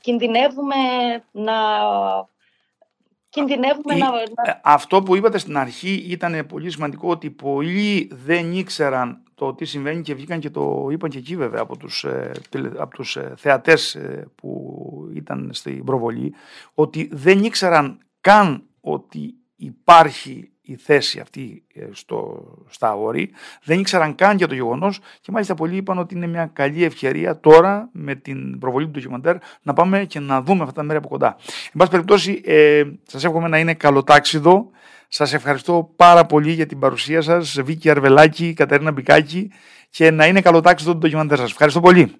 κινδυνεύουμε 0.00 0.76
να 1.30 1.54
κινδυνεύουμε 3.28 3.94
να... 3.94 4.06
Ε, 4.50 4.60
αυτό 4.62 5.02
που 5.02 5.16
είπατε 5.16 5.38
στην 5.38 5.56
αρχή 5.56 5.92
ήταν 6.08 6.46
πολύ 6.46 6.70
σημαντικό 6.70 7.10
ότι 7.10 7.30
πολλοί 7.30 8.10
δεν 8.12 8.52
ήξεραν 8.52 9.22
το 9.34 9.54
τι 9.54 9.64
συμβαίνει 9.64 10.02
και 10.02 10.14
βγήκαν 10.14 10.40
και 10.40 10.50
το 10.50 10.88
είπαν 10.90 11.10
και 11.10 11.18
εκεί 11.18 11.36
βέβαια 11.36 11.60
από 11.60 11.76
τους, 11.76 12.04
ε, 12.04 12.32
από 12.76 12.94
τους 12.94 13.16
ε, 13.16 13.34
θεατές 13.36 13.98
που 14.34 15.10
ήταν 15.14 15.50
στην 15.52 15.84
προβολή 15.84 16.34
ότι 16.74 17.08
δεν 17.12 17.44
ήξεραν 17.44 17.98
καν 18.20 18.62
ότι 18.80 19.34
υπάρχει 19.56 20.52
η 20.68 20.76
θέση 20.76 21.20
αυτή 21.20 21.62
ε, 21.74 21.86
στο, 21.92 22.44
στα 22.68 22.94
όρη. 22.94 23.30
Δεν 23.62 23.78
ήξεραν 23.78 24.14
καν 24.14 24.36
για 24.36 24.46
το 24.46 24.54
γεγονός 24.54 24.98
και 25.20 25.32
μάλιστα 25.32 25.54
πολλοί 25.54 25.76
είπαν 25.76 25.98
ότι 25.98 26.14
είναι 26.14 26.26
μια 26.26 26.50
καλή 26.52 26.84
ευκαιρία 26.84 27.40
τώρα 27.40 27.88
με 27.92 28.14
την 28.14 28.58
προβολή 28.58 28.84
του 28.84 28.90
ντοκιμαντέρ 28.90 29.36
να 29.62 29.72
πάμε 29.72 30.04
και 30.04 30.20
να 30.20 30.42
δούμε 30.42 30.62
αυτά 30.62 30.74
τα 30.74 30.82
μέρη 30.82 30.98
από 30.98 31.08
κοντά. 31.08 31.36
Εν 31.46 31.72
πάση 31.78 31.90
περιπτώσει, 31.90 32.40
ε, 32.44 32.82
σας 33.02 33.24
εύχομαι 33.24 33.48
να 33.48 33.58
είναι 33.58 33.74
καλοτάξιδο. 33.74 34.70
Σας 35.08 35.32
ευχαριστώ 35.32 35.92
πάρα 35.96 36.26
πολύ 36.26 36.52
για 36.52 36.66
την 36.66 36.78
παρουσία 36.78 37.20
σας, 37.20 37.60
Βίκη 37.62 37.90
Αρβελάκη, 37.90 38.52
Κατερίνα 38.52 38.92
Μπικάκη 38.92 39.50
και 39.90 40.10
να 40.10 40.26
είναι 40.26 40.40
καλοτάξιδο 40.40 40.92
το 40.92 40.98
ντοκιμαντέρ 40.98 41.38
σας. 41.38 41.50
Ευχαριστώ 41.50 41.80
πολύ. 41.80 42.14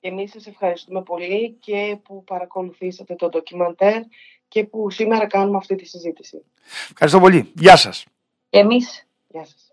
Εμείς 0.00 0.30
σας 0.30 0.46
ευχαριστούμε 0.46 1.02
πολύ 1.02 1.56
και 1.60 1.98
που 2.04 2.24
παρακολουθήσατε 2.24 3.14
το 3.14 3.28
ντοκιμαντέρ 3.28 4.00
και 4.48 4.64
που 4.64 4.90
σήμερα 4.90 5.26
κάνουμε 5.26 5.56
αυτή 5.56 5.74
τη 5.74 5.84
συζήτηση. 5.84 6.44
Ευχαριστώ 6.90 7.20
πολύ. 7.20 7.52
Γεια 7.54 7.76
σας. 7.76 8.04
Εμείς. 8.50 9.06
Γεια 9.28 9.44
σας. 9.44 9.65